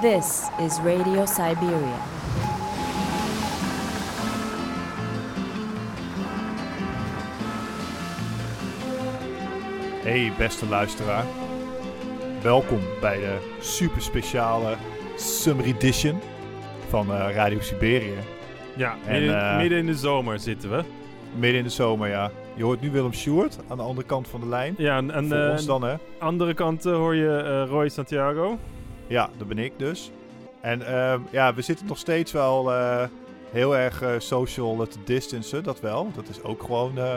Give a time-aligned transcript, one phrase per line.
[0.00, 1.98] This is Radio Siberia.
[10.02, 11.24] Hey beste luisteraar.
[12.42, 14.74] Welkom bij de super speciale
[15.16, 16.20] Summer Edition
[16.88, 18.14] van eh, Radio Siberië.
[18.76, 20.82] Ja, En, midden, eh, midden in de zomer zitten we.
[21.34, 22.30] Midden in de zomer, ja.
[22.54, 24.74] Je hoort nu Willem Sjoerd aan de andere kant van de lijn.
[24.78, 25.94] Ja, en Voor de ons dan, hè?
[26.18, 28.58] andere kant eh, hoor je eh, Roy Santiago.
[29.08, 30.10] Ja, dat ben ik dus.
[30.60, 33.04] En ehm, ja, we zitten nog steeds wel eh,
[33.50, 36.10] heel erg eh, social te distancen, dat wel.
[36.14, 37.16] Dat is ook gewoon eh,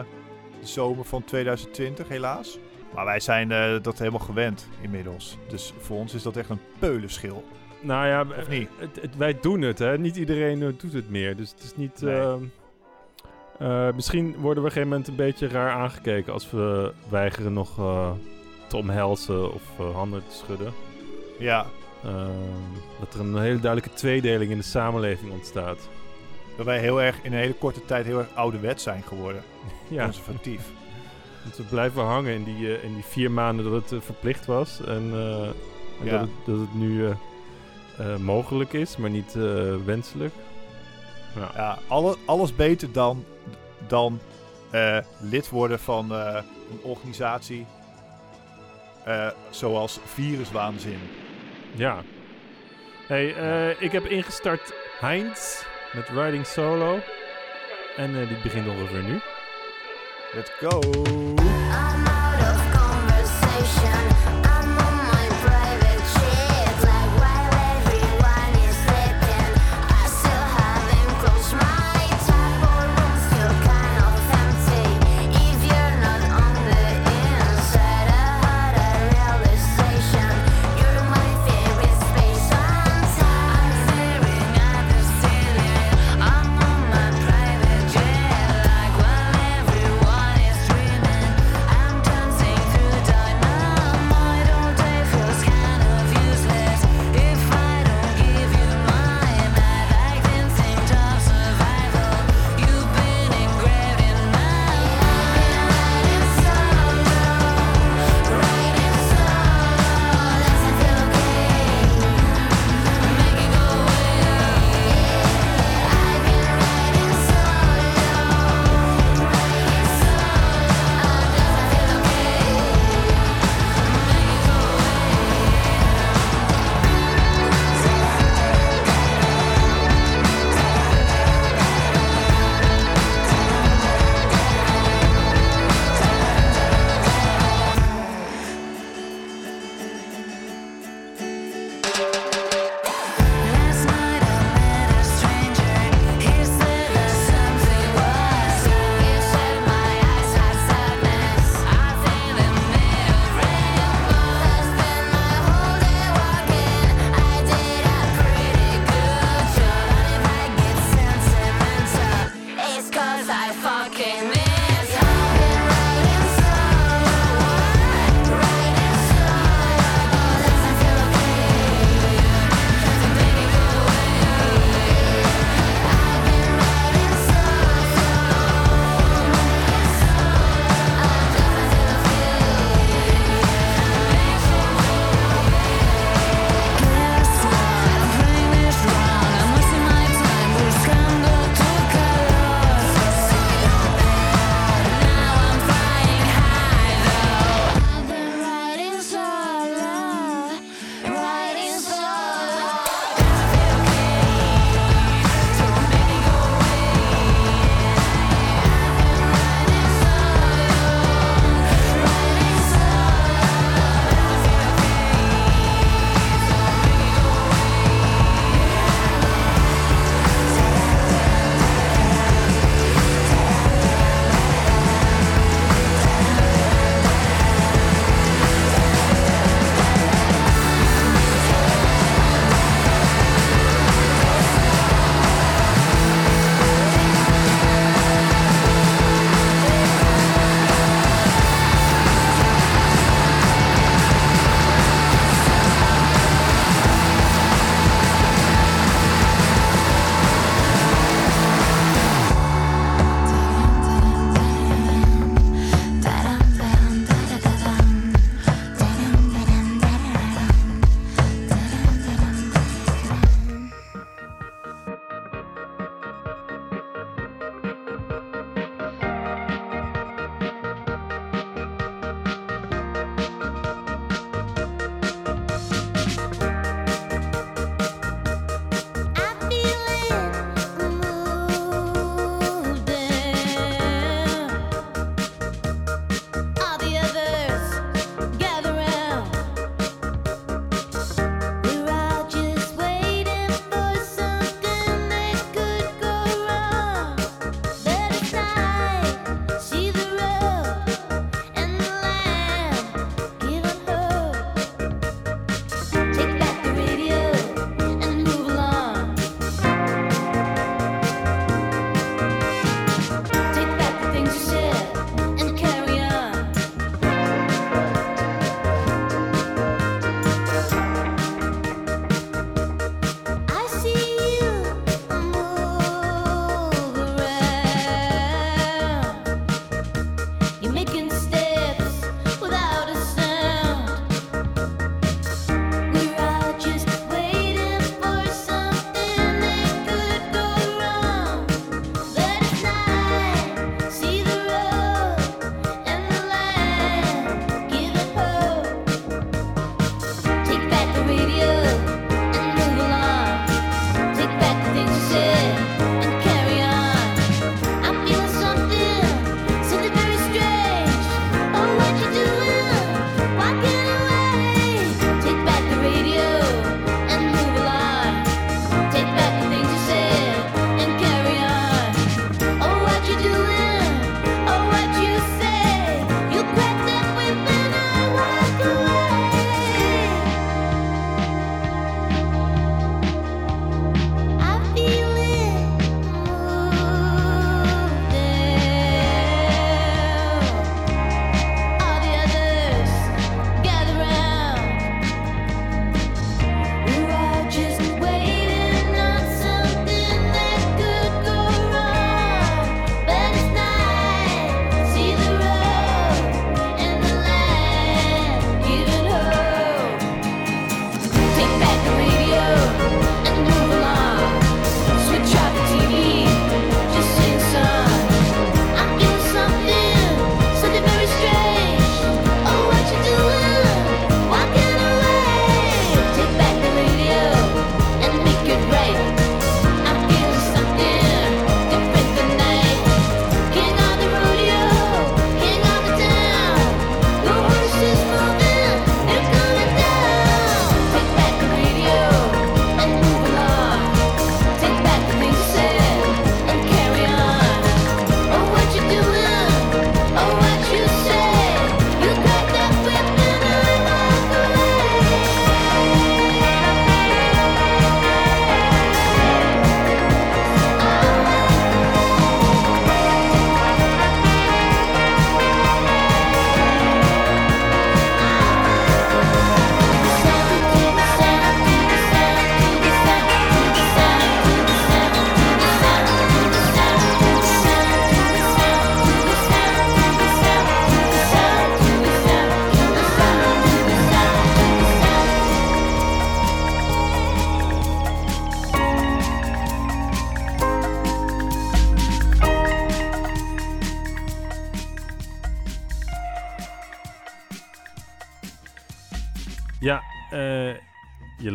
[0.62, 2.58] de zomer van 2020, helaas.
[2.94, 3.48] Maar wij zijn
[3.82, 5.38] dat helemaal gewend inmiddels.
[5.48, 7.44] Dus voor ons is dat echt een peulenschil.
[7.82, 8.70] Nou ja, Of niet?
[8.78, 9.98] het- het- wij doen het, hè.
[9.98, 11.36] Niet iedereen doet het meer.
[11.36, 12.02] Dus het is niet...
[12.02, 12.16] Nee.
[12.20, 12.44] ehm,
[13.60, 17.54] eh, misschien worden we op een gegeven moment een beetje raar aangekeken als we weigeren
[17.54, 17.76] nog
[18.68, 19.64] te omhelzen of
[19.94, 20.74] handen te schudden.
[21.40, 21.66] Ja,
[22.04, 22.30] Ehm,
[23.00, 25.90] dat er een hele duidelijke tweedeling in de samenleving ontstaat.
[26.58, 29.44] dat wij heel erg in een hele korte tijd heel erg ouderwet zijn geworden.
[29.88, 30.62] Ja, Conservatief.
[31.44, 34.46] want we blijven hangen in die, eh, in die vier maanden dat het eh, verplicht
[34.46, 34.82] was.
[34.82, 35.46] En, eh,
[36.00, 36.12] en Ja.
[36.12, 37.08] dat, het, dat het nu
[38.20, 39.34] mogelijk is, maar niet
[39.86, 40.34] wenselijk.
[41.36, 41.52] Ja.
[41.56, 43.26] Ja, alle, alles beter dan,
[43.88, 44.20] dan
[45.20, 47.66] lid worden van een organisatie
[49.50, 51.00] zoals Viruswaanzin.
[51.76, 52.04] Ja.
[53.08, 57.00] Hey, eh, ik heb ingestart Heinz met Riding Solo.
[57.98, 59.20] En eh, die begint ongeveer nu.
[60.34, 61.31] Let's go!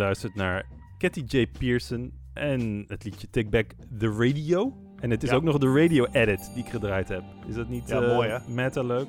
[0.06, 0.64] Je luistert naar
[0.98, 1.46] Cathy J.
[1.58, 4.72] Pearson en het liedje Take Back the Radio.
[5.00, 5.36] En het is Ja.
[5.36, 7.22] ook nog de radio edit die ik gedraaid heb.
[7.48, 8.38] Is dat niet Ja, eh, mooi, hè?
[8.48, 9.08] meta leuk?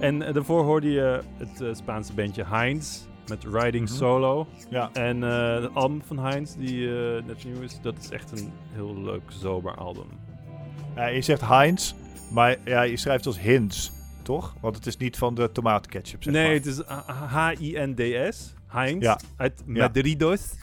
[0.00, 3.94] En eh, daarvoor hoorde je het eh, Spaanse bandje Heinz met Riding Mhm.
[3.96, 4.46] Solo.
[4.70, 4.90] Ja.
[4.92, 6.88] En het album van Heinz, die
[7.26, 10.06] net nieuw is, dat is echt een heel leuk sober album.
[10.96, 11.94] Je zegt Heinz,
[12.32, 14.54] maar ja, je schrijft het als Hins, toch?
[14.60, 16.54] Want het is niet van de tomatenketchup, zeg nee, maar.
[16.54, 18.54] het is H-I-N-D-S.
[18.66, 19.18] Heinz Ja.
[19.36, 19.62] uit.
[19.66, 20.54] Madridos.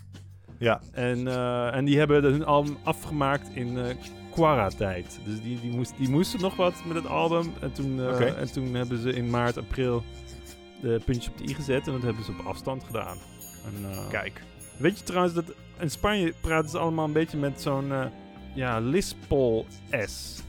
[0.58, 3.96] Ja, En, eh, en die hebben hun album afgemaakt in eh
[4.32, 5.20] Quara-tijd.
[5.26, 7.54] Dus die, die, moest, die moesten nog wat met het album.
[7.62, 10.04] En toen, eh, en toen hebben ze in maart, april
[10.82, 11.88] de puntjes op de i gezet.
[11.88, 13.18] En dat hebben ze op afstand gedaan.
[13.66, 14.42] En, kijk.
[14.78, 15.46] Weet je trouwens dat
[15.80, 17.92] in Spanje praten ze allemaal een beetje met zo'n
[18.54, 20.42] ja, Lispol-S.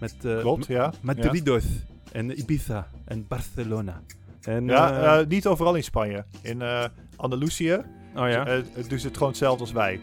[0.00, 0.92] Met Klopt, ja.
[1.02, 1.64] Madridos
[2.12, 4.02] en Ibiza en Barcelona.
[4.46, 6.24] En, Ja, eh, eh, niet overal in Spanje.
[6.42, 6.84] In eh
[7.16, 7.72] Andalusië
[8.16, 8.44] oh ja?
[8.88, 10.00] doen ze het gewoon hetzelfde als wij.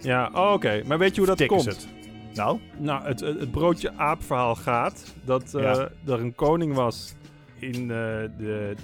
[0.00, 0.82] ja, oh, oké.
[0.86, 1.64] Maar weet je hoe dat komt?
[1.64, 1.88] het.
[2.34, 5.88] Nou, Nou, het, het, broodje aap verhaal gaat dat Ja.
[6.06, 7.14] er een koning was
[7.58, 8.74] in de, de,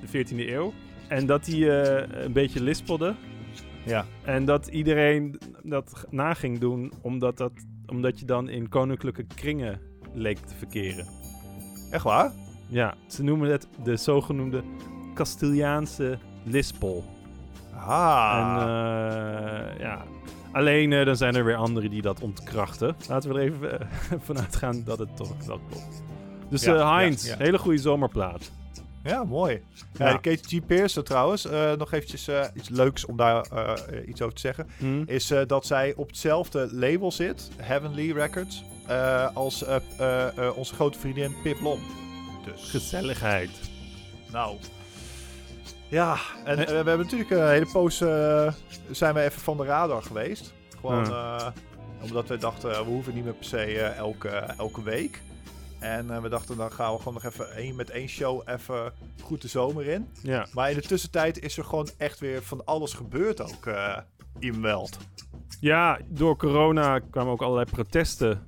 [0.00, 0.72] de 14e eeuw.
[1.08, 1.68] En dat hij
[2.24, 3.14] een beetje lispelde.
[3.84, 4.04] ja.
[4.24, 7.52] En dat iedereen dat na ging doen, omdat, dat,
[7.86, 9.80] omdat je dan in koninklijke kringen
[10.12, 11.06] leek te verkeren.
[11.90, 12.32] Echt waar?
[12.68, 14.62] Ja, ze noemen het de zogenoemde
[15.14, 17.04] Castiliaanse lispel.
[17.74, 18.38] Ah.
[18.38, 20.04] En eh, ja,
[20.52, 22.96] alleen eh, dan zijn er weer anderen die dat ontkrachten.
[23.08, 23.86] Laten we er even eh,
[24.28, 26.02] vanuit gaan dat het toch wel klopt.
[26.48, 27.36] Dus Ja, ja, Heinz, ja.
[27.38, 28.50] hele goede zomerplaat.
[29.02, 29.62] Ja, mooi.
[29.92, 30.16] Ja.
[30.16, 30.66] Kate G.
[30.66, 33.46] Pearson trouwens, nog eventjes iets leuks om daar
[34.06, 34.66] iets over te zeggen.
[34.78, 35.02] Hm?
[35.06, 38.64] Is dat zij op hetzelfde label zit, Heavenly Records,
[39.34, 39.64] als
[40.54, 41.80] onze grote vriendin Pip Lom.
[42.54, 43.50] Dus, Gezelligheid.
[44.32, 44.56] nou.
[45.88, 46.62] Ja, en Eh.
[46.62, 48.52] eh, we hebben natuurlijk een hele poos, eh,
[48.90, 50.52] zijn we even van de radar geweest.
[50.80, 51.46] Gewoon eh,
[52.02, 55.22] omdat we dachten, we hoeven niet meer per se eh, elke, elke week.
[55.78, 58.92] En eh, we dachten, dan gaan we gewoon nog even één, met één show even
[59.22, 60.08] goed de zomer in.
[60.22, 60.46] Ja.
[60.52, 63.96] Maar in de tussentijd is er gewoon echt weer van alles gebeurd ook eh,
[64.38, 64.98] in Weld.
[65.60, 68.46] ja, door corona kwamen ook allerlei protesten.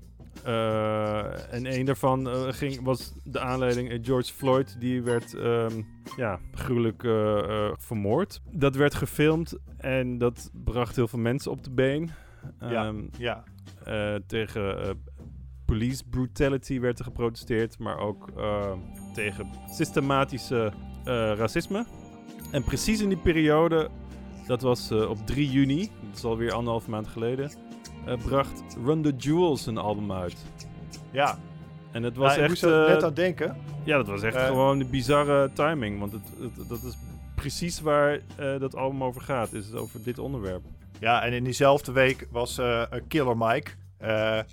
[0.49, 4.77] Eh, en een daarvan eh, ging, was de aanleiding eh, George Floyd.
[4.81, 5.83] Die werd ehm,
[6.17, 7.03] ja, gruwelijk
[7.81, 8.41] vermoord.
[8.51, 12.11] Dat werd gefilmd en dat bracht heel veel mensen op de been.
[12.61, 12.87] Ja.
[12.87, 13.45] Ehm, Ja,
[14.27, 14.97] tegen
[15.65, 18.33] police brutality werd er geprotesteerd, maar ook
[19.15, 20.73] tegen systematische
[21.37, 21.87] racisme.
[22.51, 23.89] En precies in die periode,
[24.47, 27.51] dat was op 3 juni, dat is alweer anderhalf maand geleden,
[28.07, 30.37] eh, bracht Run the Jewels een album uit.
[31.11, 31.39] ja.
[31.93, 33.57] En het Was ik echt, moest er eh, net aan denken.
[33.85, 36.97] ja, dat was echt eh, gewoon een bizarre timing, want het, het- dat is
[37.35, 40.63] precies waar eh, dat album over gaat, is het over dit onderwerp.
[40.99, 44.45] Ja, en in diezelfde week was eh, Killer Mike, eh, eh,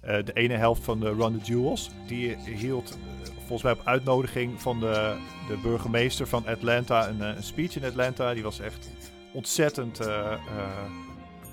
[0.00, 1.90] de ene helft van de Run the Jewels.
[2.06, 5.16] Die hield eh, volgens mij op uitnodiging van de,
[5.48, 8.34] de burgemeester van Atlanta een, eh, een speech in Atlanta.
[8.34, 8.90] Die was echt
[9.32, 10.38] ontzettend eh, eh,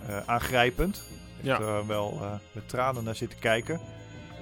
[0.08, 1.04] eh, aangrijpend.
[1.40, 1.58] Ik Ja.
[1.58, 3.80] heb er wel eh, met tranen naar zitten kijken.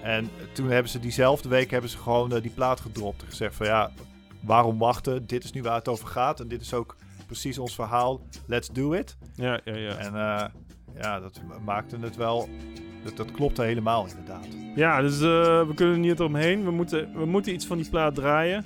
[0.01, 3.21] En toen hebben ze diezelfde week hebben ze gewoon eh, die plaat gedropt.
[3.21, 3.91] En gezegd van ja,
[4.39, 5.27] waarom wachten?
[5.27, 6.39] Dit is nu waar het over gaat.
[6.39, 8.21] En dit is ook precies ons verhaal.
[8.45, 9.17] Let's do it.
[9.35, 9.95] Ja, ja, ja.
[9.95, 10.45] En eh,
[11.01, 12.49] ja, dat ma- maakte het wel.
[13.03, 14.47] Dat, dat klopte helemaal inderdaad.
[14.75, 16.63] Ja, dus eh, we kunnen er niet omheen.
[16.63, 18.65] We moeten, we moeten iets van die plaat draaien.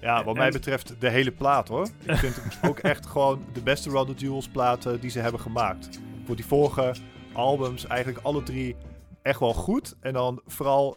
[0.00, 1.88] Ja, wat En- mij betreft de hele plaat hoor.
[2.04, 5.40] Ik vind het ook echt gewoon de beste the Jewels plaat eh, die ze hebben
[5.40, 6.00] gemaakt.
[6.24, 6.94] Voor die vorige
[7.36, 8.76] albums eigenlijk alle drie
[9.22, 9.96] echt wel goed.
[10.00, 10.96] En dan vooral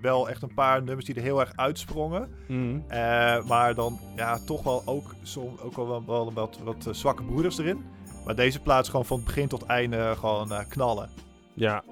[0.00, 2.28] wel echt een paar nummers die er heel erg uitsprongen.
[2.88, 7.22] Eh, maar dan ja, toch wel ook, som, ook wel, wel wat, wat eh, zwakke
[7.22, 7.84] broeders erin.
[8.24, 11.08] Maar deze plaat is gewoon van het begin tot einde gewoon eh, knallen.
[11.54, 11.82] Ja.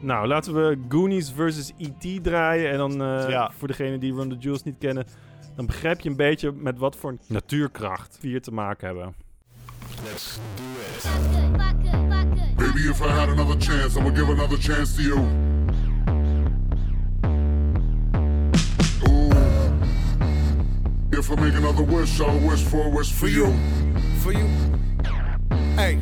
[0.00, 2.24] Nou, laten we Goonies versus E.T.
[2.24, 2.70] draaien.
[2.70, 3.50] En dan eh, Ja.
[3.56, 5.06] voor degenen die Run the Jewels niet kennen...
[5.56, 9.14] dan begrijp je een beetje met wat voor natuurkracht we hier te maken hebben.
[10.04, 10.38] Let's
[12.56, 15.18] Baby, if I had another chance, I would give another chance to you.
[19.08, 19.30] Ooh.
[21.12, 23.54] If I make another wish, I'll wish for a wish for you.
[24.22, 24.48] for you.
[25.76, 25.98] Hey,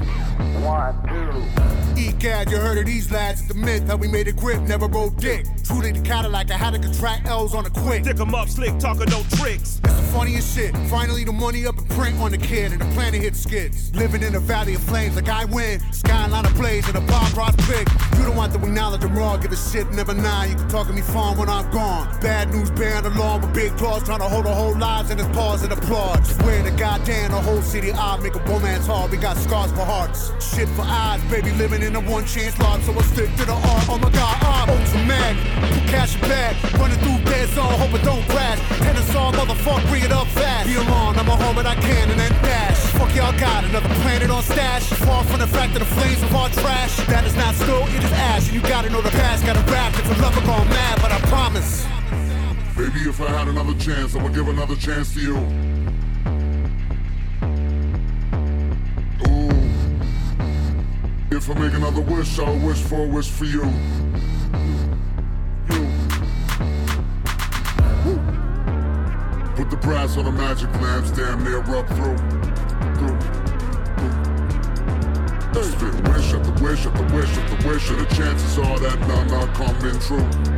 [1.96, 4.86] Egad, you heard of these lads, it's the myth, how we made a grip, never
[4.86, 5.46] rode dick.
[5.64, 8.04] Truly the Cadillac, I had to contract L's on a quick.
[8.04, 9.80] Dick 'em up, slick, talking no tricks.
[9.84, 10.76] It's the funniest shit.
[10.88, 13.90] Finally, the money up and print on the kid, and the plan to hit skids.
[13.94, 15.80] Living in a valley of flames, like I win.
[15.92, 17.88] Skyline of blaze, and a Bob Ross pick.
[18.16, 20.50] You don't want to acknowledge the raw, give a shit, never nine.
[20.50, 22.08] You can talk to me fun when I'm gone.
[22.20, 25.28] Bad news bearing along with big claws, trying to hold a whole lives in his
[25.28, 26.26] paws and applaud.
[26.26, 29.10] Swear to goddamn, the whole city I make a romance hard.
[29.10, 31.50] We got scars for hearts, shit for eyes, baby.
[31.52, 33.84] Living in a one chance lot, so I stick to the art.
[33.88, 35.36] Oh my god, I'm ultra mag.
[35.88, 38.58] Cash bag, running through dead zone, hope it don't crash.
[38.80, 40.66] Tennis all, motherfucker, bring it up fast.
[40.66, 42.78] Be alone, I'm a home and I can and then dash.
[42.98, 44.84] Fuck y'all got another planet on stash.
[45.06, 46.96] Far from the fact that the flames of our trash.
[47.06, 48.46] That is not snow, it is ash.
[48.46, 49.92] And you gotta know the past, gotta rap.
[49.94, 51.86] If a lover gone mad, but I promise.
[52.76, 55.73] Baby, if I had another chance, I would give another chance to you.
[61.36, 63.64] If I make another wish, I'll wish for a wish for you.
[65.68, 65.80] You.
[68.04, 68.20] Woo.
[69.56, 72.16] Put the brass on the magic lamps, damn near rub through.
[72.98, 73.18] Through.
[75.52, 75.64] Through.
[75.64, 79.48] Spit wish after wish after wish after wish, and the chances are that none are
[79.54, 80.53] coming true.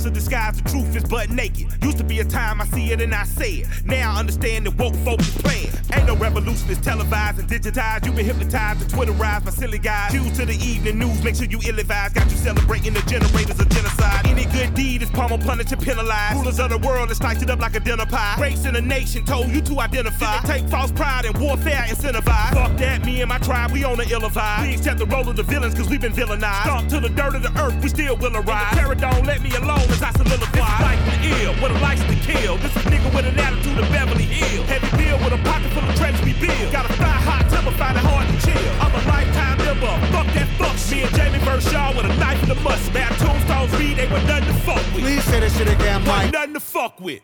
[0.00, 0.10] Fake it.
[0.10, 1.68] A disguise, the truth is butt naked.
[1.82, 3.68] Used to be a time I see it and I say it.
[3.84, 4.94] Now I understand that woke.
[6.50, 8.06] No televised and digitized.
[8.06, 10.10] You've been hypnotized and Twitterized by silly guys.
[10.10, 12.16] Due to the evening news, make sure you ill advised.
[12.16, 14.26] Got you celebrating the generators of genocide.
[14.26, 16.38] Any good deed is pummel, punished, and penalized.
[16.38, 18.36] Rulers of the world, it's sliced it up like a dinner pie.
[18.40, 20.40] Race in a nation told you to identify.
[20.40, 22.52] Take false pride and warfare incentivize?
[22.52, 24.62] Fuck that, me and my tribe, we on the ill vibe.
[24.66, 26.62] We accept the role of the villains, cause we've been villainized.
[26.62, 28.72] Stomp to the dirt of the earth, we still will arrive.
[28.72, 30.40] Terror don't let me alone as I solidify.
[30.50, 31.10] This is life
[31.42, 32.56] ill, with a license to kill.
[32.58, 33.88] This is nigga with an attitude of
[46.32, 47.22] nothing to fuck with.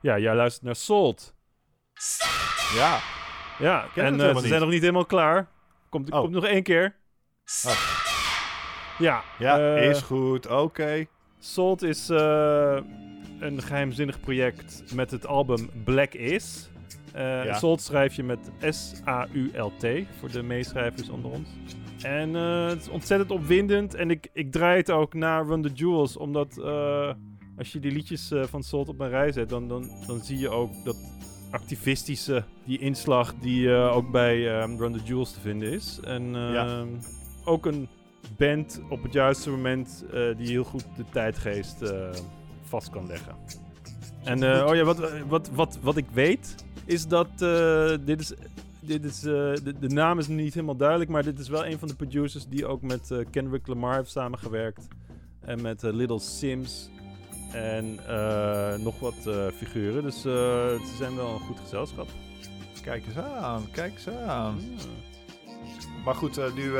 [0.00, 1.34] Ja, jij luistert naar Salt.
[2.74, 2.98] Ja.
[3.58, 4.44] Ja, ken en eh, ze niet.
[4.44, 5.48] zijn nog niet helemaal klaar.
[5.88, 6.20] Komt, Oh.
[6.20, 6.96] komt nog één keer.
[7.66, 7.72] Oh.
[8.98, 10.46] Ja, Ja, eh, is goed.
[10.46, 11.06] Oké.
[11.38, 12.78] Salt is eh,
[13.40, 16.70] een geheimzinnig project met het album Black Is.
[17.12, 17.54] Eh, Ja.
[17.58, 19.86] Salt schrijf je met S-A-U-L-T,
[20.18, 21.48] voor de meeschrijvers onder ons.
[22.02, 23.94] En eh, het is ontzettend opwindend.
[23.94, 27.12] En ik, ik draai het ook naar Run the Jewels, omdat eh,
[27.60, 30.38] als je die liedjes eh, van Salt op een rij zet, dan, dan, dan zie
[30.38, 30.96] je ook dat
[31.50, 36.00] activistische, die inslag die eh, ook bij ehm, Run the Jewels te vinden is.
[36.02, 36.66] En Ja.
[36.66, 36.88] ehm,
[37.44, 37.88] ook een
[38.36, 41.92] band op het juiste moment eh, die heel goed de tijdgeest
[42.62, 43.34] vast kan leggen.
[44.24, 47.28] En oh ja, wat, wat, wat, wat ik weet is dat
[48.04, 48.32] dit is.
[48.82, 51.88] Dit is, de, de naam is niet helemaal duidelijk, maar dit is wel een van
[51.88, 54.88] de producers die ook met eh, Kendrick Lamar heeft samengewerkt.
[55.40, 56.90] En met Little Sims.
[57.52, 60.02] En eh, nog wat eh, figuren.
[60.02, 62.08] Dus eh, ze zijn wel een goed gezelschap.
[62.82, 63.70] Kijk eens aan.
[63.70, 64.60] Kijk eens aan.
[66.04, 66.72] Maar goed, nu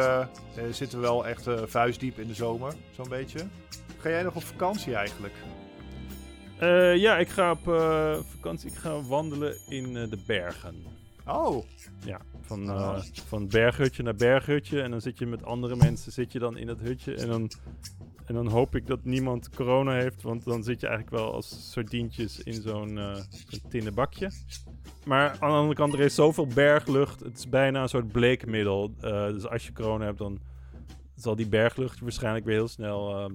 [0.71, 2.75] zitten we wel echt vuistdiep in de zomer.
[2.91, 3.39] Zo'n beetje.
[3.99, 5.35] Ga jij nog op vakantie eigenlijk?
[6.99, 7.63] Ja, ik ga op
[8.31, 8.71] vakantie.
[8.71, 10.75] Ik ga wandelen in de bergen.
[11.27, 11.65] Oh.
[12.05, 14.83] Ja, van, eh, van berghutje naar berghutje.
[14.83, 17.15] En dan zit je met andere mensen zit je dan in dat hutje.
[17.15, 17.51] En dan,
[18.31, 20.23] en dan hoop ik dat niemand corona heeft.
[20.23, 24.31] Want dan zit je eigenlijk wel als sardientjes in zo'n zo'n tinnen bakje.
[25.05, 27.21] Maar aan de andere kant, er is zoveel berglucht.
[27.21, 28.95] Het is bijna een soort bleekmiddel.
[29.01, 30.41] Eh, dus als je corona hebt, dan
[31.15, 33.35] zal die berglucht waarschijnlijk weer heel snel ehm,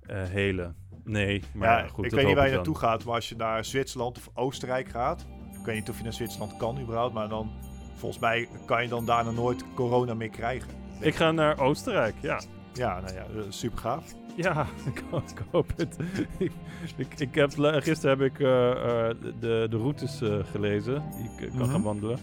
[0.00, 0.76] eh, helen.
[1.04, 3.64] Nee, maar ja, goed, ik weet niet waar je naartoe gaat, maar als je naar
[3.64, 5.26] Zwitserland of Oostenrijk gaat.
[5.58, 7.50] Ik weet niet of je naar Zwitserland kan überhaupt, maar dan
[7.94, 10.70] volgens mij kan je dan daarna nooit corona meer krijgen.
[11.00, 12.40] Ik ga naar Oostenrijk, ja.
[12.72, 14.14] Ja, nou ja, super gaaf.
[14.44, 14.98] Ja, ik,
[15.30, 15.96] ik hoop het.
[16.38, 16.52] ik,
[16.96, 21.50] ik, ik heb, gisteren heb ik eh, eh, de, de routes eh, gelezen die ik
[21.50, 21.70] kan Mhm.
[21.70, 22.18] gaan wandelen.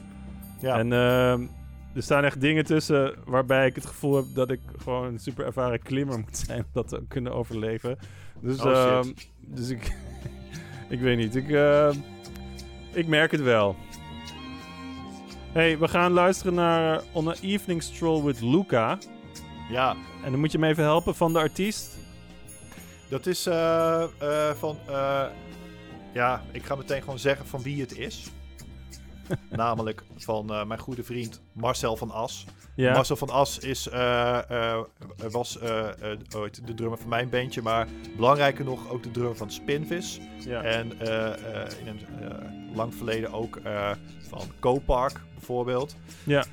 [0.60, 0.78] Ja.
[0.78, 1.42] En ehm,
[1.96, 5.46] er staan echt dingen tussen waarbij ik het gevoel heb dat ik gewoon een super
[5.46, 7.98] ervaren klimmer moet zijn om dat te kunnen overleven.
[8.40, 9.96] Dus, Oh, ehm, dus ik,
[10.90, 11.36] ik weet niet.
[11.36, 11.96] Ik, ehm,
[12.94, 13.76] ik merk het wel.
[15.52, 18.98] hey, we gaan luisteren naar On a Evening Stroll with Luca.
[19.70, 22.02] ja, En dan moet je me even helpen van de artiest.
[23.14, 24.78] Dat is eh, eh, van.
[24.88, 25.26] eh,
[26.14, 28.28] ja, ik ga meteen gewoon zeggen van wie het is.
[29.50, 32.46] Namelijk van mijn goede vriend Marcel van As.
[32.76, 32.94] Ja.
[32.94, 33.90] Marcel van As is,
[35.32, 35.62] was
[36.36, 40.20] ooit de drummer van mijn bandje, maar belangrijker nog ook de drummer van Spinvis.
[40.40, 40.64] ja.
[40.64, 41.00] En
[41.80, 43.60] in een lang verleden ook
[44.30, 45.96] van Copark bijvoorbeeld.
[46.24, 46.46] Ja.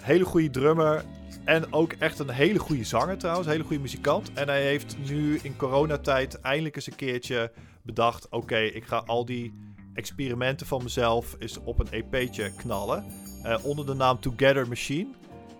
[0.00, 1.04] Hele goede drummer.
[1.48, 3.48] En ook echt een hele goede zanger trouwens.
[3.48, 4.32] Hele goede muzikant.
[4.32, 8.28] En hij heeft nu in coronatijd eindelijk eens een keertje bedacht...
[8.28, 9.54] Oké, ik ga al die
[9.94, 13.04] experimenten van mezelf eens op een EP'tje knallen.
[13.42, 15.08] eh, onder de naam Together Machine.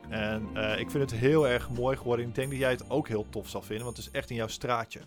[0.09, 2.27] En eh, ik vind het heel erg mooi geworden.
[2.29, 3.85] Ik denk dat jij het ook heel tof zal vinden.
[3.85, 5.01] Want het is echt in jouw straatje.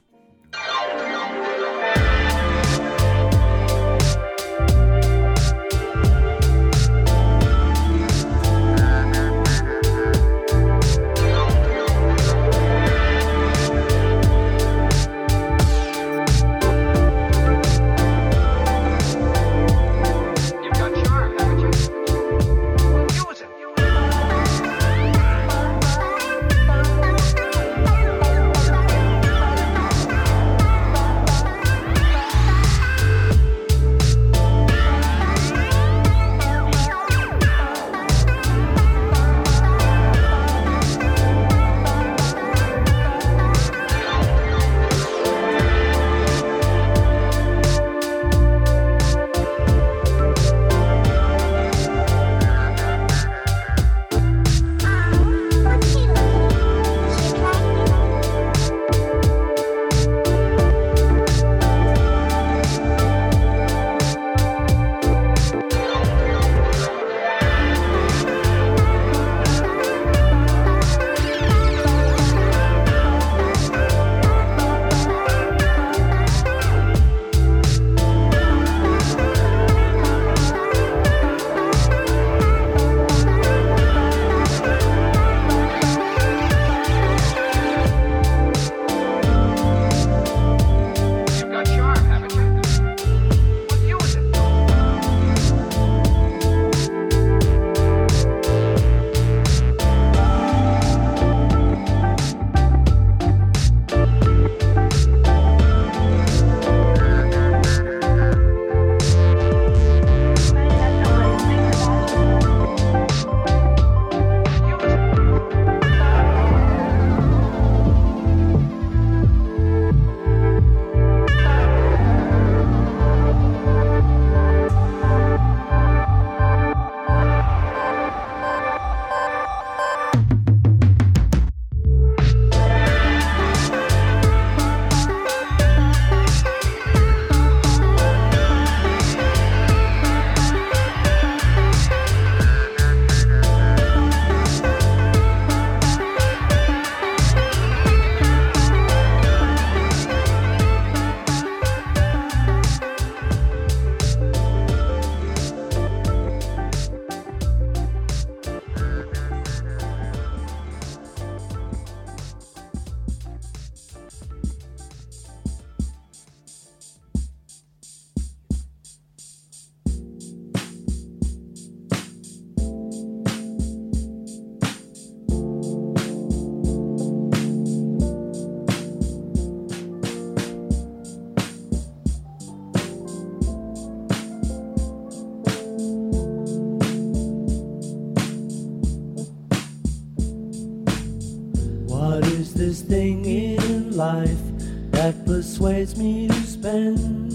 [195.97, 197.30] Me to spend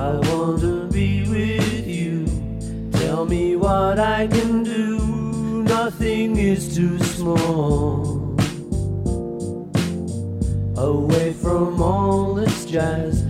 [0.00, 2.24] I want to be with you.
[2.92, 5.62] Tell me what I can do.
[5.62, 8.34] Nothing is too small.
[10.78, 13.22] Away from all this jazz,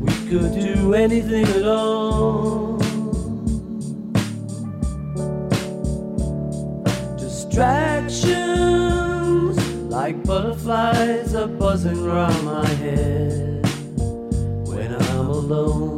[0.00, 2.78] we could do anything at all.
[7.16, 9.56] Distractions
[9.88, 13.64] like butterflies are buzzing round my head.
[14.66, 15.95] When I'm alone,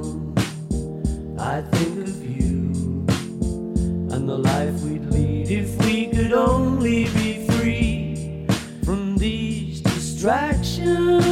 [4.29, 8.45] the life we'd lead if we could only be free
[8.85, 11.25] from these distractions.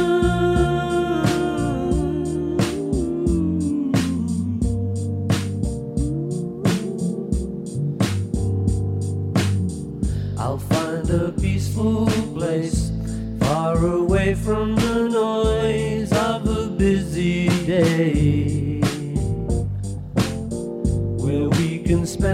[10.39, 12.91] I'll find a peaceful place
[13.39, 18.36] far away from the noise of a busy day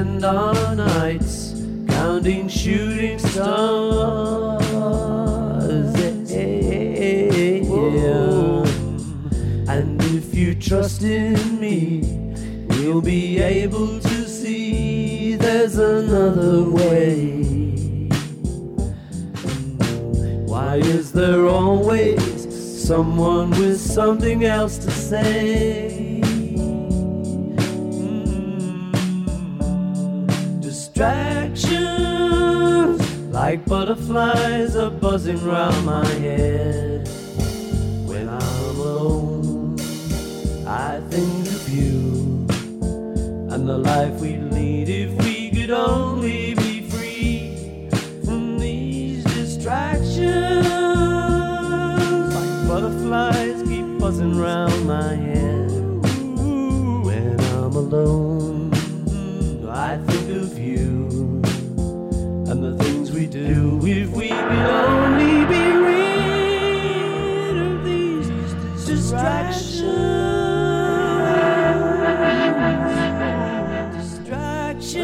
[0.04, 1.54] spend our nights
[1.88, 4.62] counting shooting stars.
[9.70, 12.02] And if you trust in me,
[12.68, 18.10] we'll be able to see there's another way.
[20.46, 25.93] Why is there always someone with something else to say?
[31.04, 37.10] Distractions like butterflies are buzzing round my head.
[38.08, 39.76] When I'm alone,
[40.66, 42.48] I think of you
[43.52, 47.90] and the life we lead if we could only be free
[48.24, 50.66] from these distractions.
[52.34, 55.70] Like butterflies keep buzzing round my head.
[57.04, 58.33] When I'm alone,
[63.92, 68.28] if we could only be rid of these
[68.86, 69.84] distractions.
[73.94, 75.04] Distractions.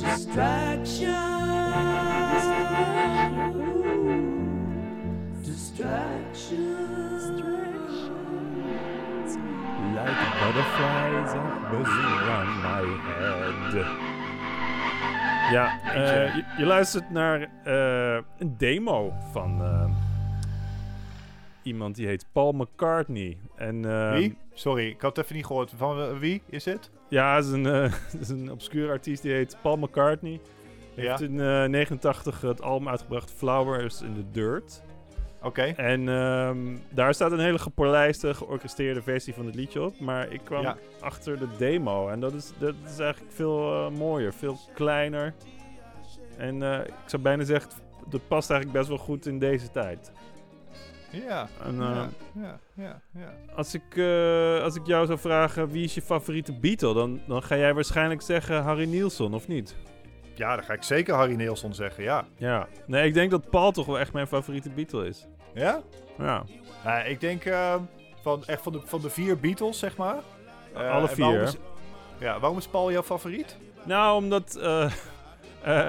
[0.00, 0.70] Distractions.
[5.46, 5.46] Distractions.
[5.46, 6.90] Distractions
[9.94, 14.09] like butterflies are buzzing around my head.
[15.50, 19.90] Ja, eh, je, je luistert naar eh, een demo van eh,
[21.62, 23.38] iemand die heet Paul McCartney.
[23.56, 24.36] En, eh, Wie?
[24.52, 25.72] Sorry, ik had het even niet gehoord.
[25.76, 26.90] Van wie is het?
[27.08, 27.64] Ja, het is een,
[28.12, 30.40] het is een obscure artiest die heet Paul McCartney.
[30.94, 31.10] Hij Ja.
[31.10, 34.82] heeft in eh 89 het album uitgebracht Flowers in the Dirt.
[35.42, 35.62] Oké.
[35.62, 36.58] En ehm,
[36.90, 40.00] daar staat een hele gepolijste, georchestreerde versie van het liedje op.
[40.00, 40.76] Maar ik kwam Ja.
[41.00, 45.34] achter de demo en dat is, dat is eigenlijk veel eh, mooier, veel kleiner.
[46.36, 47.70] En eh, ik zou bijna zeggen,
[48.08, 50.12] dat past eigenlijk best wel goed in deze tijd.
[51.10, 51.48] Ja.
[51.64, 51.92] En, ja.
[51.92, 52.58] eh, Ja.
[52.74, 53.00] Ja.
[53.18, 53.32] Ja.
[53.56, 57.42] Als ik, eh, als ik jou zou vragen wie is je favoriete Beatle, dan, dan
[57.42, 59.76] ga jij waarschijnlijk zeggen Harry Nilsson, of niet?
[60.40, 62.24] Ja, dan ga ik zeker Harry Nilsson zeggen, ja.
[62.36, 62.66] Ja.
[62.86, 65.26] Nee, ik denk dat Paul toch wel echt mijn favoriete Beatle is.
[65.54, 65.80] Ja?
[66.18, 66.44] Ja.
[66.84, 67.74] Nou, ik denk eh,
[68.22, 70.16] van, echt van de, van de vier Beatles, zeg maar.
[70.74, 71.56] Eh, Alle en vier, waarom is-
[72.18, 73.56] ja, waarom is Paul jouw favoriet?
[73.84, 74.56] Nou, omdat...
[74.56, 74.90] eh,
[75.62, 75.86] eh,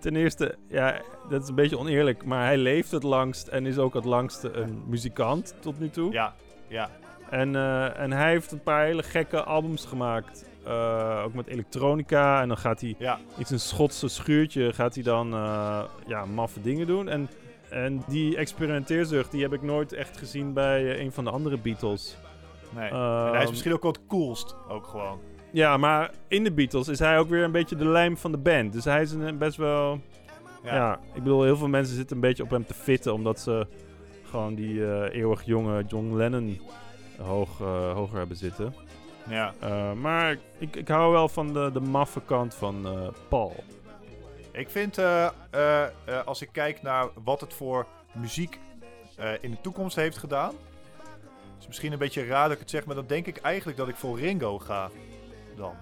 [0.00, 3.78] ten eerste, ja, dat is een beetje oneerlijk, maar hij leeft het langst en is
[3.78, 6.12] ook het langste een muzikant tot nu toe.
[6.12, 6.34] Ja,
[6.68, 6.90] ja.
[7.30, 10.44] En, eh, en hij heeft een paar hele gekke albums gemaakt.
[10.64, 12.42] Eh, ook met elektronica.
[12.42, 14.72] En dan gaat hij Ja, iets een Schotse schuurtje.
[14.72, 17.08] Gaat hij dan eh, ja, maffe dingen doen.
[17.08, 17.28] En,
[17.70, 21.58] en die experimenteerzucht die heb ik nooit echt gezien bij eh, een van de andere
[21.58, 22.16] Beatles.
[22.74, 22.88] nee.
[22.88, 25.20] Ehm, en hij is misschien ook wel het coolst, ook gewoon.
[25.52, 28.38] Ja, maar in de Beatles is hij ook weer een beetje de lijm van de
[28.38, 28.72] band.
[28.72, 30.00] Dus hij is een best wel.
[30.62, 30.74] Ja.
[30.74, 31.00] Ja.
[31.14, 33.12] ik bedoel, heel veel mensen zitten een beetje op hem te fitten.
[33.12, 33.66] Omdat ze
[34.30, 36.60] gewoon die eeuwig jonge John Lennon
[37.20, 37.58] hoog,
[37.94, 38.74] hoger hebben zitten.
[39.28, 39.54] Ja.
[39.60, 43.64] Eh, maar ik, ik hou wel van de, de maffe kant van eh, Paul.
[44.52, 45.28] Ik vind, eh,
[46.24, 48.58] als ik kijk naar wat het voor muziek
[49.18, 50.54] eh, in de toekomst heeft gedaan.
[51.58, 53.88] is misschien een beetje raar dat ik het zeg, maar dan denk ik eigenlijk dat
[53.88, 54.90] ik voor Ringo ga.
[55.56, 55.74] Dan.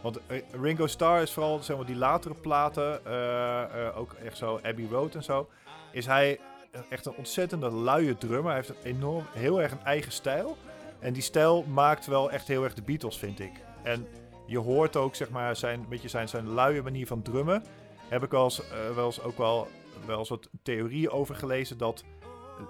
[0.00, 0.20] Want
[0.60, 4.86] Ringo Starr is vooral zeg maar, die latere platen, eh, eh, ook echt zo Abbey
[4.90, 5.48] Road en zo.
[5.92, 6.40] Is hij
[6.88, 8.52] echt een ontzettende luie drummer.
[8.52, 10.56] Hij heeft een enorm, heel erg een eigen stijl.
[11.00, 13.52] En die stijl maakt wel echt heel erg de Beatles, vind ik.
[13.82, 14.06] En
[14.46, 17.64] je hoort ook zeg maar, zijn, beetje zijn, zijn luie manier van drummen
[18.08, 19.68] heb ik wel eens, eh, wel ook wel,
[20.06, 22.04] wel wat theorieën over gelezen dat,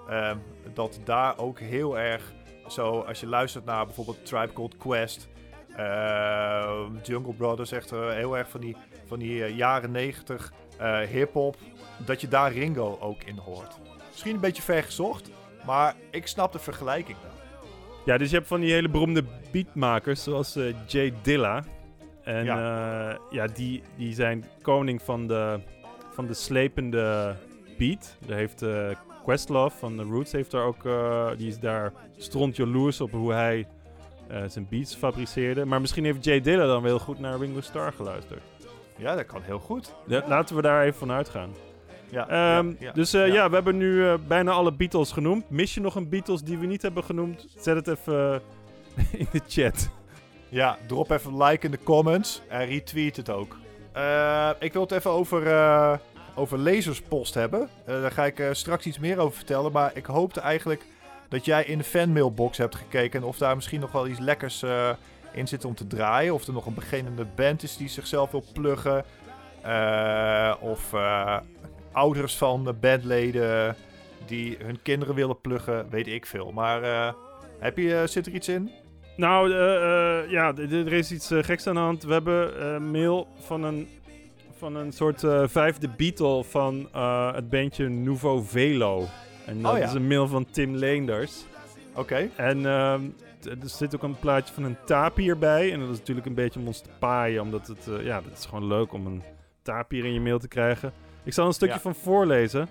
[0.09, 0.37] eh,
[0.75, 2.33] dat daar ook heel erg
[2.69, 5.29] zo, als je luistert naar bijvoorbeeld Tribe Called Quest,
[5.77, 10.53] eh, Jungle Brothers, echt eh, heel erg van die, van die jaren negentig
[11.09, 11.57] hip-hop,
[12.07, 13.79] dat je daar Ringo ook in hoort.
[14.09, 15.31] Misschien een beetje ver gezocht,
[15.67, 17.40] maar ik snap de vergelijking wel.
[18.05, 21.65] Ja, dus je hebt van die hele beroemde beatmakers zoals eh, Jay Dilla.
[22.23, 25.61] En ja, ja die, die zijn koning van de,
[26.13, 27.37] van de slepende
[27.79, 28.17] beat.
[28.27, 28.89] Daar heeft eh,
[29.23, 33.33] Questlove van The Roots heeft daar ook, eh, die is daar stront jaloers op hoe
[33.33, 33.67] hij
[34.29, 35.65] eh, zijn beats fabriceerde.
[35.65, 38.43] Maar misschien heeft Jay Dilla dan wel heel goed naar Ringo Starr geluisterd.
[38.97, 39.95] Ja, dat kan heel goed.
[40.07, 41.51] Ja, Laten we daar even van uitgaan.
[42.11, 43.49] Ja, Ehm, ja, ja, dus eh, ja.
[43.49, 45.51] we hebben nu eh, bijna alle Beatles genoemd.
[45.51, 47.47] Mis je nog een Beatles die we niet hebben genoemd?
[47.59, 48.43] Zet het even
[48.97, 49.89] eh, in de chat.
[50.49, 53.57] Ja, drop even een like in de comments en retweet het ook.
[54.59, 56.01] Ik wil het even over,
[56.35, 57.69] over lezerspost hebben.
[57.85, 59.73] Daar ga ik straks iets meer over vertellen.
[59.73, 60.85] Maar ik hoopte eigenlijk
[61.29, 63.21] dat jij in de fanmailbox hebt gekeken.
[63.21, 64.65] En of daar misschien nog wel iets lekkers
[65.33, 66.35] in zit om te draaien.
[66.35, 69.05] Of er nog een beginnende band is die zichzelf wil pluggen.
[70.61, 70.93] Of
[71.93, 73.77] ouders van de bandleden
[74.27, 75.91] die hun kinderen willen pluggen.
[75.91, 76.53] Weet ik veel.
[76.53, 77.13] Maar eh,
[77.59, 78.71] heb je, eh, zit er iets in?
[79.17, 82.03] Nou, eh, ja, er is iets geks aan de hand.
[82.03, 83.89] We hebben mail van een,
[84.57, 86.89] van een soort vijfde Beatle van
[87.35, 89.07] het bandje Nouveau Velo.
[89.47, 89.85] En dat Oh ja.
[89.85, 91.45] is een mail van Tim Leenders.
[91.95, 92.29] Oké.
[92.37, 93.03] En ehm,
[93.45, 95.73] er zit ook een plaatje van een tapir bij.
[95.73, 97.43] En dat is natuurlijk een beetje om ons te paaien.
[97.43, 99.23] Omdat het, eh, ja, het is gewoon leuk om een
[99.63, 100.93] tapir in je mail te krijgen.
[101.23, 101.81] Ik zal een stukje Ja.
[101.81, 102.69] van voorlezen.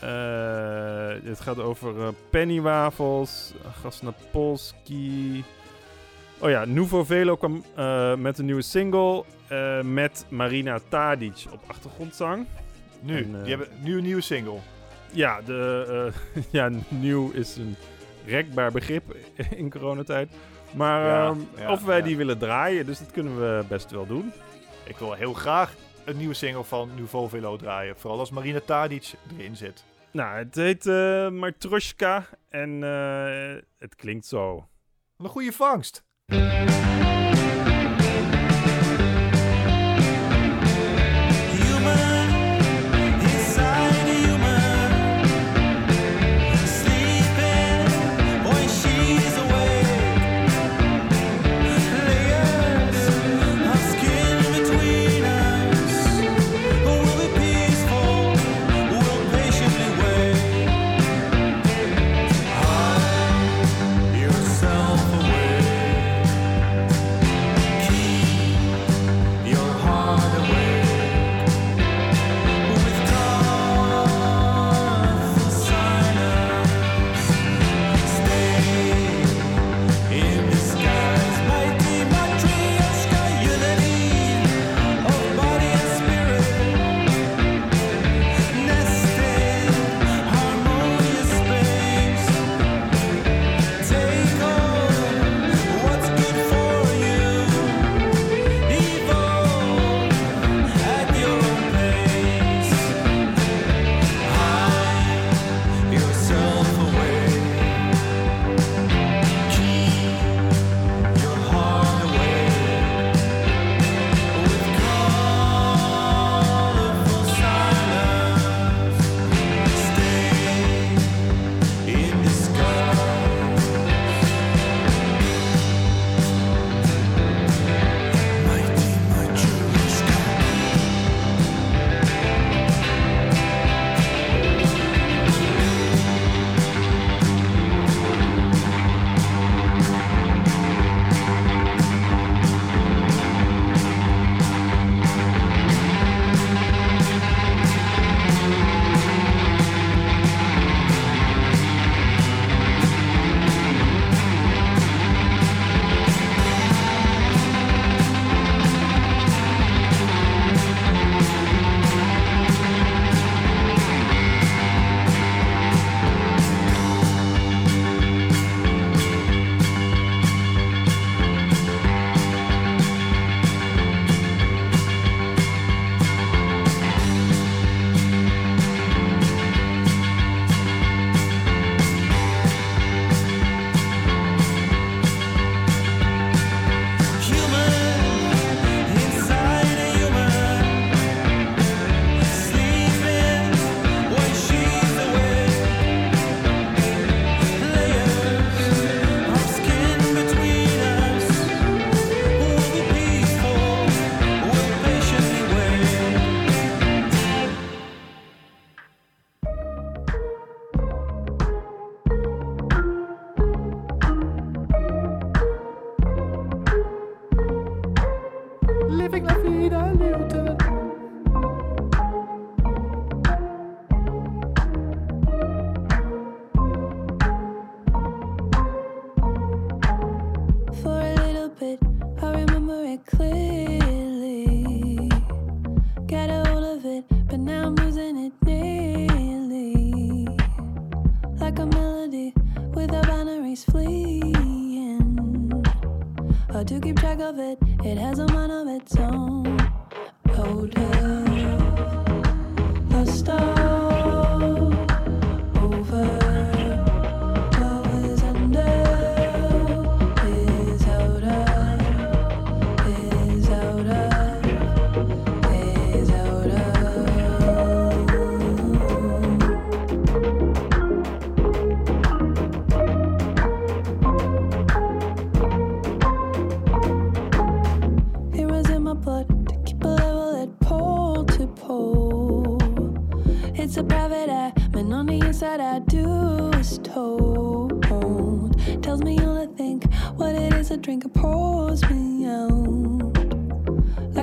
[0.00, 3.52] Eh, het gaat over eh, pennywafels,
[3.82, 5.44] Gasnapolski.
[6.38, 9.24] Oh ja, Nouveau Velo kwam eh, met een nieuwe single
[9.84, 12.46] met Marina Tadic op achtergrondzang.
[13.00, 14.58] Nu, En, die hebben nu een nieuwe single.
[15.12, 16.12] Ja, de,
[16.50, 17.76] ja, nieuw is een
[18.26, 19.16] rekbaar begrip
[19.56, 20.28] in coronatijd.
[20.74, 24.06] Maar Ja, ehm, ja, of wij die willen draaien, dus dat kunnen we best wel
[24.06, 24.32] doen.
[24.84, 25.74] Ik wil heel graag
[26.10, 27.96] een nieuwe single van Nouveau Velo draaien.
[27.96, 29.84] Vooral als Marina Tadic erin zit.
[30.10, 34.68] Nou, het heet eh Matroska en eh, het klinkt zo.
[35.16, 36.04] Een goede vangst.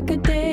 [0.09, 0.46] A day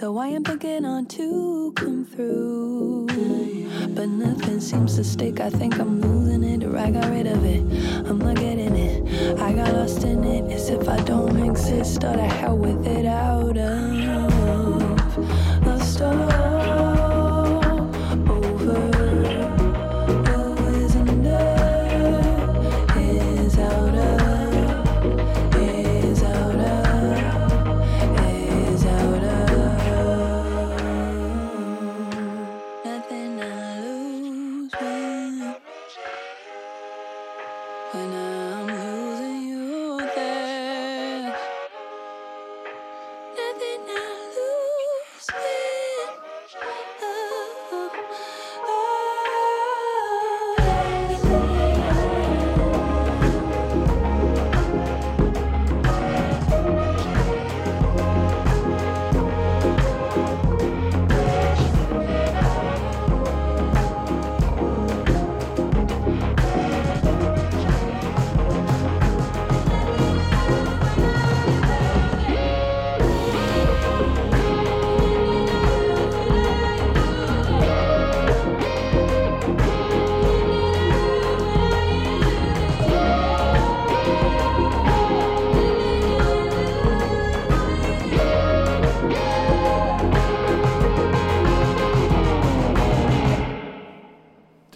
[0.00, 3.06] so I am beginning to come through.
[3.94, 5.40] But nothing seems to stick.
[5.40, 5.89] I think I'm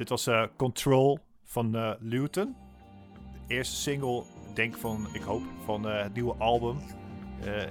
[0.04, 2.56] Dit was eh, Control van eh Luton.
[3.46, 4.22] De eerste single,
[4.54, 6.78] denk van, ik hoop, van eh, het nieuwe album.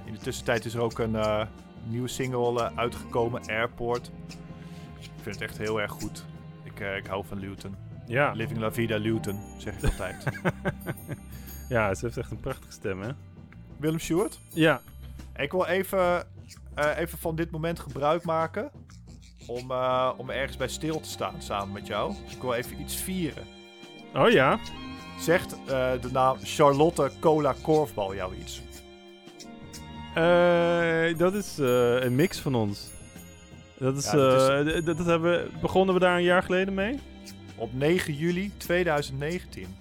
[0.04, 1.48] In de tussentijd is er ook een
[1.86, 4.10] nieuwe single uitgekomen, Airport.
[5.00, 6.24] Ik vind het echt heel erg goed.
[6.62, 7.76] Ik, ik hou van Luton.
[8.06, 8.32] Ja.
[8.32, 10.24] Living La Vida Luton, zeg ik altijd.
[11.68, 13.10] ja, ze heeft echt een prachtige stem, hè?
[13.76, 14.40] Willem Stewart?
[14.48, 14.80] Ja.
[15.36, 16.26] Ik wil even,
[16.74, 18.70] even van dit moment gebruik maken
[19.46, 22.14] om, eh, om ergens bij stil te staan samen met jou.
[22.28, 23.44] Ik wil even iets vieren.
[24.14, 24.58] Oh ja?
[25.20, 28.62] Zegt eh, de naam Charlotte Cola Korfbal jou iets?
[30.14, 32.90] Eh, dat is eh, een mix van ons.
[33.78, 36.98] Dat is, Ja, dat is- eh, hebben we, begonnen we daar een jaar geleden mee?
[37.56, 39.76] Op 9 juli 2019.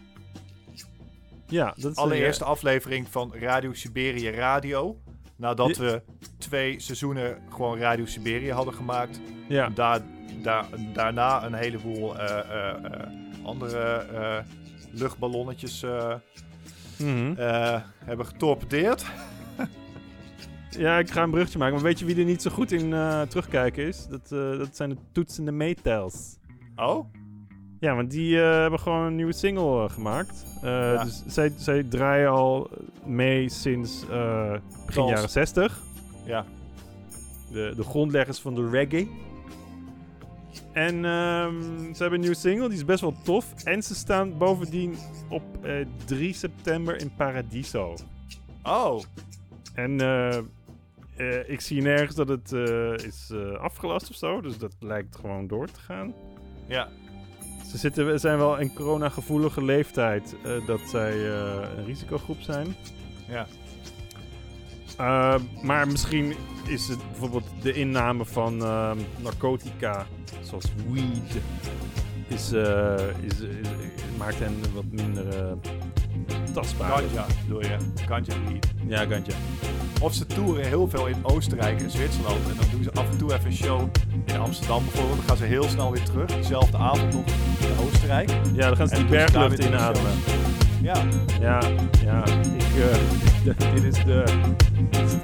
[1.48, 4.98] Ja, dat is Allereerste aflevering van Radio Siberië Radio.
[5.36, 6.02] Nadat we
[6.38, 9.20] twee seizoenen gewoon Radio Siberië hadden gemaakt.
[9.48, 9.70] Ja.
[9.70, 10.02] Daar,
[10.42, 13.08] daar, daarna een heleboel eh, eh, eh,
[13.44, 14.06] andere
[14.92, 15.86] luchtballonnetjes
[16.98, 17.34] Mhm.
[18.06, 19.06] hebben getorpedeerd.
[20.78, 21.74] Ja, ik ga een bruggetje maken.
[21.76, 22.90] Maar weet je wie er niet zo goed in
[23.30, 24.08] terugkijken is?
[24.08, 24.30] Dat,
[24.60, 26.38] dat zijn de toetsende meetels.
[26.76, 27.14] Oh?
[27.84, 30.46] Ja, want die eh, hebben gewoon een nieuwe single eh, gemaakt.
[30.62, 31.04] Ja.
[31.04, 32.70] Dus zij, zij draaien al
[33.06, 34.06] mee sinds
[34.86, 35.82] begin jaren 60.
[36.26, 36.46] Ja.
[37.52, 39.08] De, de grondleggers van de reggae.
[40.72, 41.62] En ehm,
[41.94, 43.64] ze hebben een nieuwe single, die is best wel tof.
[43.64, 44.96] En ze staan bovendien
[45.30, 47.96] op eh, 3 september in Paradiso.
[48.64, 49.02] Oh.
[49.74, 49.94] En
[51.48, 52.52] ik zie nergens dat het
[53.06, 54.42] is afgelast of zo.
[54.42, 56.14] Dus dat lijkt gewoon door te gaan.
[56.68, 56.90] Ja.
[57.72, 62.76] Ze zitten, zijn wel in corona-gevoelige leeftijd eh, dat zij eh, een risicogroep zijn.
[63.28, 63.48] Ja.
[64.98, 66.34] Eh, maar misschien
[66.68, 68.58] is het bijvoorbeeld de inname van
[69.22, 70.06] narcotica,
[70.42, 71.42] zoals weed,
[72.34, 73.68] is, eh, is, is-
[74.18, 75.52] maakt hen wat minder eh,
[76.54, 76.90] tastbaar.
[76.92, 77.76] Ganja, bedoel je?
[78.08, 78.68] Ganja weed.
[78.88, 79.34] Ja, ganja.
[80.02, 82.38] Of ze toeren heel veel in Oostenrijk en Zwitserland.
[82.50, 83.90] En dan doen ze af en toe even een show
[84.26, 85.18] in Amsterdam bijvoorbeeld.
[85.18, 86.26] Dan gaan ze heel snel weer terug.
[86.26, 87.26] Diezelfde avond nog
[87.60, 88.30] in Oostenrijk.
[88.54, 90.12] Ja, dan gaan ze En die berglucht inademen.
[90.82, 90.96] Ja.
[91.42, 91.60] Ja,
[92.04, 92.24] ja.
[92.26, 92.96] Ik, eh,
[93.74, 94.24] dit is de,
[94.92, 95.18] dit is de,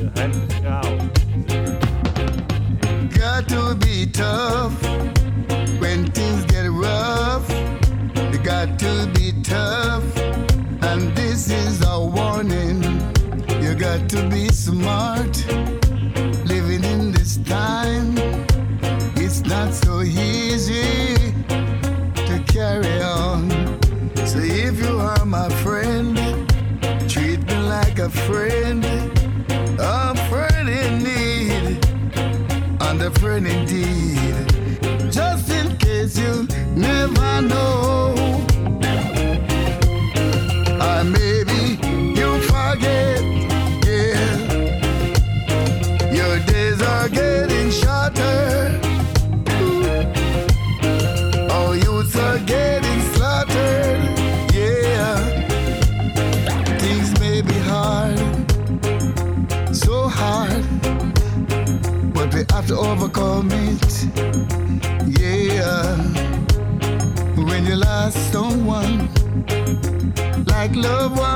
[0.00, 0.96] de heilige graal.
[3.10, 4.72] Got to be tough
[5.82, 7.48] when things get rough.
[8.30, 10.06] You got to be tough,
[10.90, 12.80] and this is a warning.
[13.60, 15.34] You got to be smart.
[16.52, 18.14] Living in this time,
[19.24, 21.16] it's not so easy
[22.28, 23.50] to carry on.
[24.24, 26.16] So if you are my friend,
[27.10, 28.84] treat me like a friend,
[29.80, 31.84] a friend in need
[32.86, 34.51] and a friend indeed.
[35.12, 38.51] Just in case you never know.
[70.82, 71.31] Like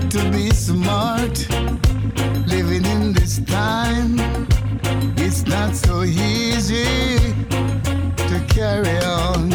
[0.00, 1.48] got to be smart.
[2.46, 4.18] Living in this time,
[5.16, 7.34] it's not so easy
[8.28, 9.50] to carry on.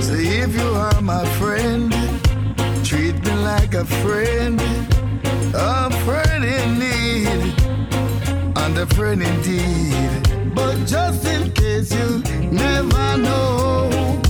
[0.00, 1.92] So if you are my friend,
[2.84, 4.60] treat me like a friend,
[5.54, 7.54] a friend in need
[8.56, 10.54] and a friend indeed.
[10.54, 14.20] But just in case you never know,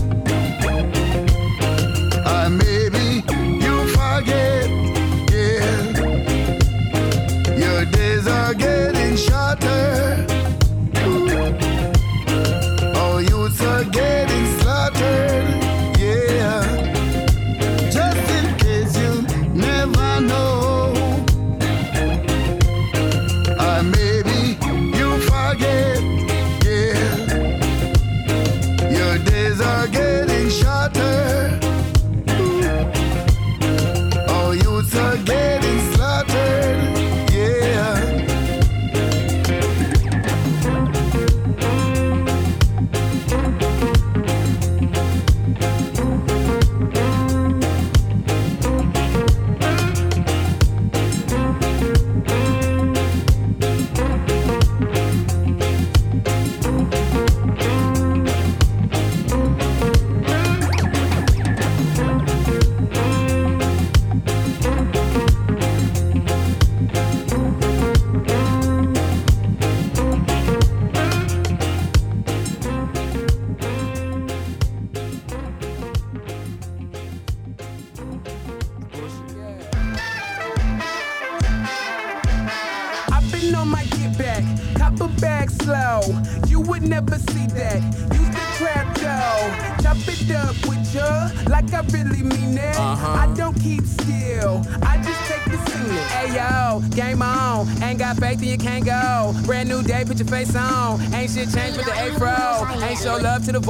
[100.45, 100.84] day, put your face on.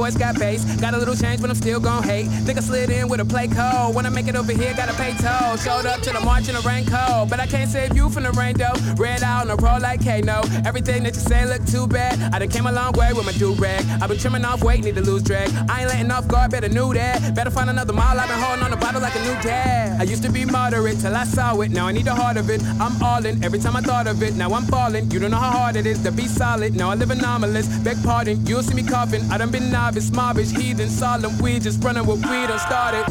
[0.05, 0.63] Voice, got bass.
[0.79, 2.27] Got a little change, but I'm still gon' hate.
[2.45, 3.95] Think I slid in with a play code.
[3.95, 5.57] When I make it over here, gotta pay toll.
[5.57, 7.29] Showed up to the march in the rain cold.
[7.29, 8.77] But I can't save you from the rain though.
[8.97, 10.41] Red out on the road like Kano.
[10.65, 12.13] Everything that you say look too bad.
[12.33, 13.83] I done came a long way with my do rag.
[14.01, 15.49] I've been trimming off weight, need to lose drag.
[15.69, 17.33] I ain't letting off guard, better knew that.
[17.33, 18.19] Better find another mile.
[18.19, 19.99] I've been holding on the bottle like a new dad.
[19.99, 21.71] I used to be moderate till I saw it.
[21.71, 22.61] Now I need the heart of it.
[22.79, 24.35] I'm all in every time I thought of it.
[24.35, 25.09] Now I'm falling.
[25.09, 26.75] You don't know how hard it is to be solid.
[26.75, 27.67] Now I live anomalous.
[27.79, 29.23] Beg pardon, you'll see me coughing.
[29.31, 31.37] I done been novice, mobbish, heathen, solemn.
[31.37, 33.05] We just running what we done started.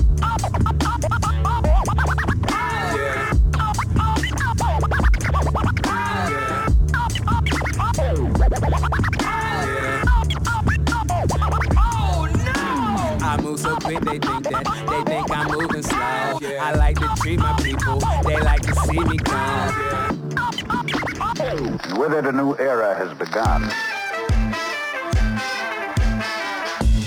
[13.22, 15.98] I move so quick, they think that they think I'm moving slow.
[15.98, 19.74] I like to treat my people, they like to see me come.
[21.98, 23.72] With it, a new era has begun.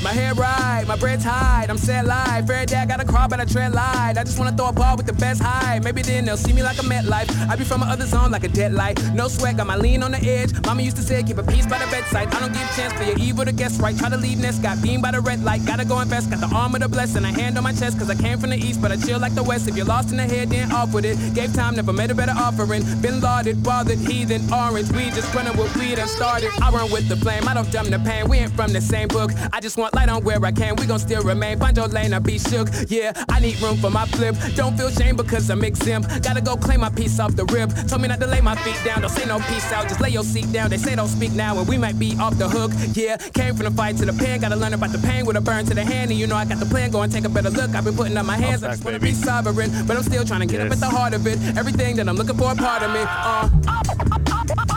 [0.04, 2.48] My hair right, my bread's high, I'm set live.
[2.48, 4.14] Fair day, I got a crawl, but I tread light.
[4.18, 5.80] I just wanna throw a ball with the best high.
[5.84, 7.30] Maybe then they'll see me like a Met life.
[7.50, 9.02] I be from my other zone like a dead light.
[9.14, 10.54] No sweat, got my lean on the edge.
[10.66, 12.34] Mama used to say, keep a peace by the bedside.
[12.34, 13.98] I don't give chance for your evil to guess right.
[13.98, 15.66] Try to leave nest, got beamed by the red light.
[15.66, 17.26] Gotta go invest, got the arm of the blessing.
[17.26, 19.36] A hand on my chest, cause I came from the east, but I chill like
[19.36, 19.68] the west.
[19.68, 21.18] If you're lost in the head, then off with it.
[21.34, 22.84] Gave time, never made a better offering.
[23.02, 24.90] Been lauded, bothered, heathen, orange.
[24.92, 26.52] We just running what we done started.
[26.62, 28.30] I run with the flame, I don't dumb the pain.
[28.30, 29.32] We ain't from the same book.
[29.52, 30.76] I just want light on where I can.
[30.76, 31.60] We gon' still remain.
[31.60, 32.70] Find your lane, I be shook.
[32.88, 34.36] Yeah, I need room for my flip.
[34.56, 36.24] Don't feel shame because I'm exempt.
[36.24, 37.70] Gotta go claim my piece off the rip.
[37.88, 39.02] Told me not to lay my feet down.
[39.02, 39.88] Don't say no peace out.
[39.88, 40.70] Just lay your seat down.
[40.70, 42.72] They say don't speak now, and we might be off the hook.
[42.94, 44.40] Yeah, came from the fight to the pen.
[44.42, 46.12] Gotta learn about the pain with a burn to the hand.
[46.12, 46.92] And you know I got the plan.
[46.92, 47.76] Go and take a better look.
[47.76, 48.64] I've been putting up my hands.
[48.64, 51.14] I just wanna be sovereign, but I'm still trying to get up at the heart
[51.14, 51.38] of it.
[51.58, 53.04] Everything that I'm looking for, a part of me.
[53.06, 54.77] Uh.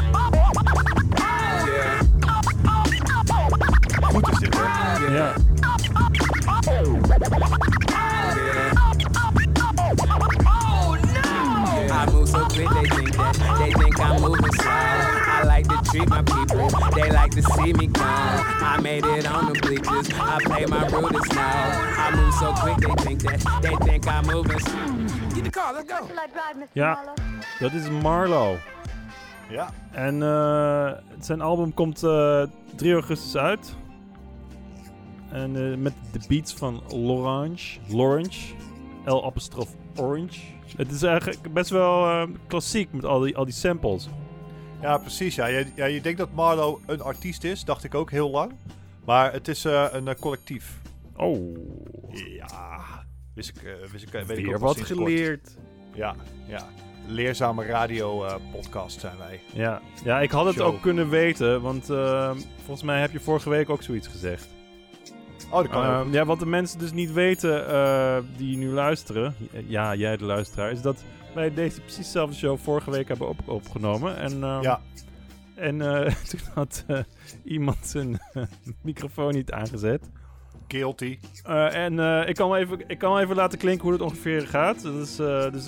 [5.10, 5.34] Ja.
[11.90, 14.70] I move so quick, they think that they think I'm moving slow.
[14.70, 18.40] I like to treat my people, they like to see me come.
[18.62, 22.06] I made it on the bleachers, I play my rudest now.
[22.06, 25.06] I move so quick, they think that they think I'm moving slow.
[25.34, 26.08] Get the car, let's go.
[26.72, 27.04] Ja,
[27.58, 28.56] dat is Marlo.
[29.48, 29.70] Ja.
[29.90, 32.42] En eh, zijn album komt eh
[32.76, 33.78] 3 augustus uit.
[35.32, 37.78] En eh, met de beats van Lorange.
[37.88, 38.54] Lorange.
[39.04, 40.40] L apostrof Orange.
[40.76, 44.08] Het is eigenlijk best wel eh, klassiek met al die, al die samples.
[44.80, 45.34] Ja, precies.
[45.34, 45.46] Ja.
[45.46, 48.52] Je, ja, je denkt dat Marlo een artiest is, dacht ik ook heel lang.
[49.04, 50.80] Maar het is eh, een collectief.
[51.16, 51.56] Oh.
[52.12, 52.80] Ja.
[53.34, 54.86] Wist ik, eh, wist ik, weet ik ook wat kort.
[54.86, 55.56] geleerd.
[55.94, 56.14] Ja,
[56.46, 56.66] ja.
[57.06, 59.40] Leerzame radio eh, podcast zijn wij.
[59.52, 59.80] Ja.
[60.04, 60.66] ja, ik had het Show.
[60.66, 64.48] ook kunnen weten, want eh, volgens mij heb je vorige week ook zoiets gezegd.
[65.50, 69.34] Oh, dat kan Ehm, ja, wat de mensen dus niet weten eh, die nu luisteren,
[69.66, 73.48] ja, jij de luisteraar, is dat wij deze precies dezelfde show vorige week hebben op
[73.48, 74.16] opgenomen.
[74.16, 74.80] En, ehm, Ja.
[75.54, 76.98] En eh, toen had eh,
[77.44, 78.20] iemand zijn
[78.82, 80.10] microfoon niet aangezet.
[80.68, 81.18] Guilty.
[81.72, 81.98] En
[82.28, 84.82] ik, kan even, ik kan even laten klinken hoe het ongeveer gaat.
[84.82, 85.18] Dus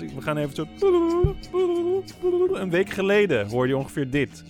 [0.01, 0.65] ik- we gaan even zo...
[2.61, 4.43] Een week geleden hoorde je ongeveer dit.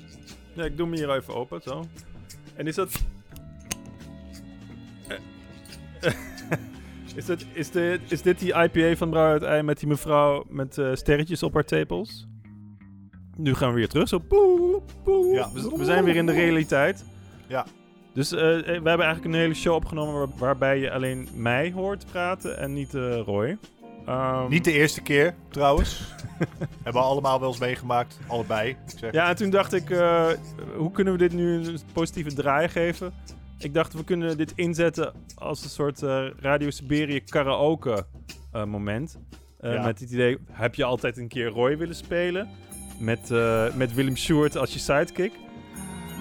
[0.54, 1.86] Ja, ik doe hem hier even open, zo.
[2.56, 3.04] En is dat...
[7.16, 10.43] Is, dat, is, dit, is dit die IPA van Brouw uit Ei met die mevrouw
[10.49, 12.28] met eh, sterretjes op haar tepels?
[13.38, 14.22] Nu gaan we weer terug, zo...
[15.34, 15.49] Ja.
[15.54, 17.06] We, we zijn weer in de realiteit.
[17.47, 17.66] Ja.
[18.14, 21.72] Dus eh, eh, we hebben eigenlijk een hele show opgenomen waar- waarbij je alleen mij
[21.72, 23.58] hoort praten en niet eh, Roy.
[24.06, 26.14] Ehm, Niet de eerste keer, trouwens.
[26.84, 28.20] Hebben we allemaal wel eens meegemaakt.
[28.28, 28.76] Allebei.
[28.97, 29.12] Zeg.
[29.12, 30.28] Ja, en toen dacht ik, eh,
[30.78, 33.14] hoe kunnen we dit nu een positieve draai geven?
[33.64, 38.05] Ik dacht, we kunnen dit inzetten als een soort eh, Radio Siberië karaoke
[38.51, 39.18] eh, moment.
[39.59, 39.86] Eh, Ja.
[39.86, 42.49] Met het idee, heb je altijd een keer Roy willen spelen?
[42.99, 43.30] Met,
[43.76, 45.32] met Willem Sjoerd als je sidekick?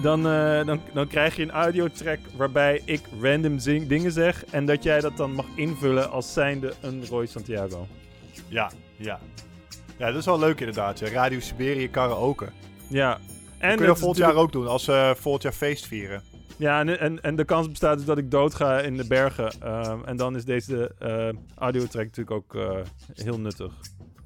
[0.01, 0.23] Dan,
[0.65, 4.45] dan, dan krijg je een audiotrack waarbij ik random zing- dingen zeg...
[4.45, 7.87] en dat jij dat dan mag invullen als zijnde een Roy Santiago.
[8.47, 9.19] Ja, ja.
[9.97, 10.99] Ja, dat is wel leuk inderdaad.
[10.99, 11.09] Ja.
[11.09, 12.47] Radio Siberië karaoke.
[12.87, 13.13] Ja.
[13.57, 16.21] En En kun je dat volgend jaar ook doen, als we volgend jaar feest vieren.
[16.57, 19.51] Ja, en, en, en de kans bestaat dus dat ik doodga in de bergen.
[19.61, 22.77] Ehm, en dan is deze eh audiotrack natuurlijk ook eh,
[23.13, 23.73] heel nuttig.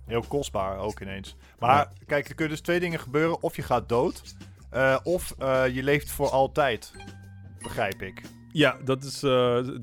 [0.06, 1.36] Heel kostbaar ook ineens.
[1.60, 3.44] Maar kijk, er kunnen dus twee dingen gebeuren.
[3.44, 4.36] Of je gaat dood,
[4.70, 5.36] eh, of
[5.74, 6.94] je leeft voor altijd.
[7.62, 8.22] Begrijp ik.
[8.52, 9.20] Ja, dat is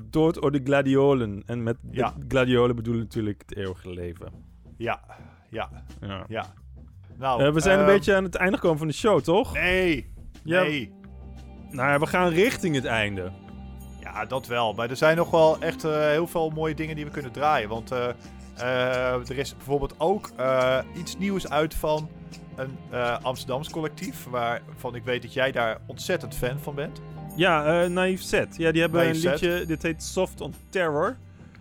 [0.09, 1.43] dood or de gladiolen.
[1.45, 2.13] En met Ja.
[2.27, 4.31] gladiolen bedoel ik natuurlijk het eeuwige leven.
[4.77, 4.99] Ja,
[5.49, 5.69] Ja.
[6.01, 6.25] Ja.
[6.27, 6.53] Ja.
[7.17, 9.53] Nou, we zijn een ehm, beetje aan het einde gekomen van de show, toch?
[9.53, 10.13] Nee.
[10.43, 10.63] Ja.
[11.75, 13.31] Nou ja, we gaan richting het einde.
[13.99, 14.73] Ja, dat wel.
[14.73, 17.69] Maar er zijn nog wel echt eh, heel veel mooie dingen die we kunnen draaien.
[17.69, 18.09] Want eh,
[18.57, 20.31] eh, er is bijvoorbeeld ook
[20.95, 22.09] iets nieuws uit van
[22.55, 24.25] een eh Amsterdams collectief.
[24.29, 27.01] Waarvan ik weet dat jij daar ontzettend fan van bent.
[27.35, 28.55] Ja, eh Naïef Set.
[28.57, 29.41] Ja, die hebben Naïef een Set.
[29.41, 31.17] liedje, dit heet Soft on Terror.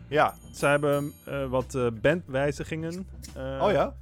[0.08, 0.34] Ja.
[0.52, 1.12] Zij hebben
[1.48, 3.06] wat bandwijzigingen.
[3.60, 3.94] Oh ja?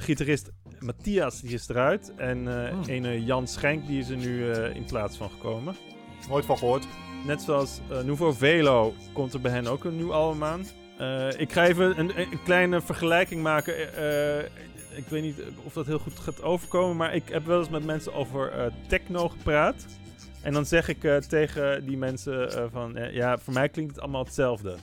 [0.00, 0.50] Gitarist
[0.80, 2.12] Matthias die is eruit.
[2.16, 2.82] En eh Hmm.
[2.86, 5.76] ene Jan Schenk die is er nu eh, in plaats van gekomen.
[6.28, 6.86] Nooit van gehoord.
[7.26, 10.60] Net zoals eh Nouveau Velo komt er bij hen ook een nieuw album aan.
[11.36, 13.74] Ik ga even een, een kleine vergelijking maken.
[14.96, 17.84] Ik weet niet of dat heel goed gaat overkomen, maar ik heb wel eens met
[17.84, 19.86] mensen over techno gepraat.
[20.42, 24.76] En dan zeg ik tegen die mensen van, ja, voor mij klinkt het allemaal hetzelfde.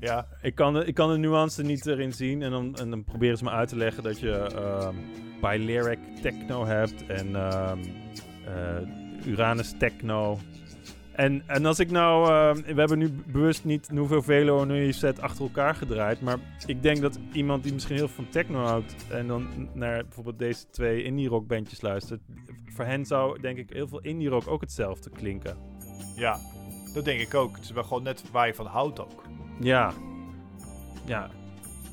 [0.00, 0.26] Ja.
[0.42, 3.38] Ik kan, de, ik kan de nuance niet erin zien en dan, en dan proberen
[3.38, 4.96] ze me uit te leggen dat je ehm
[5.40, 7.78] Balearic techno hebt en ehm,
[8.46, 10.38] eh, Uranus techno.
[11.12, 14.92] En, en als ik nou, ehm, we hebben nu bewust niet Nouveau Velo en Nueve
[14.92, 18.64] Set achter elkaar gedraaid, maar ik denk dat iemand die misschien heel veel van techno
[18.64, 22.20] houdt en dan naar bijvoorbeeld deze twee indie rock bandjes luistert,
[22.66, 25.56] voor hen zou denk ik heel veel indie rock ook hetzelfde klinken.
[26.16, 26.38] Ja,
[26.94, 27.54] dat denk ik ook.
[27.54, 29.22] Het is wel gewoon net waar je van houdt ook.
[29.60, 29.92] Ja.
[31.04, 31.30] Ja.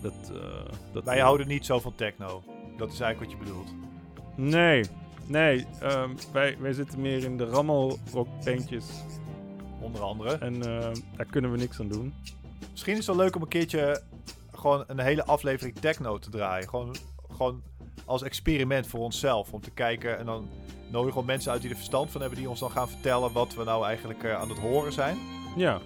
[0.01, 2.43] Dat, eh dat Wij houden niet zo van techno.
[2.77, 3.73] Dat is eigenlijk wat je bedoelt.
[4.35, 4.83] Nee.
[5.25, 5.65] Nee.
[5.79, 8.85] ehm, wij, wij zitten meer in de rammelrockbandjes.
[9.81, 10.37] Onder andere.
[10.37, 12.13] En eh, daar kunnen we niks aan doen.
[12.71, 14.01] Misschien is het wel leuk om een keertje
[14.53, 16.69] gewoon een hele aflevering techno te draaien.
[16.69, 16.95] Gewoon,
[17.31, 17.61] gewoon
[18.05, 19.53] als experiment voor onszelf.
[19.53, 20.49] Om te kijken en dan
[20.87, 22.39] nodigen gewoon mensen uit die er verstand van hebben.
[22.39, 25.17] Die ons dan gaan vertellen wat we nou eigenlijk eh, aan het horen zijn.
[25.55, 25.81] Ja.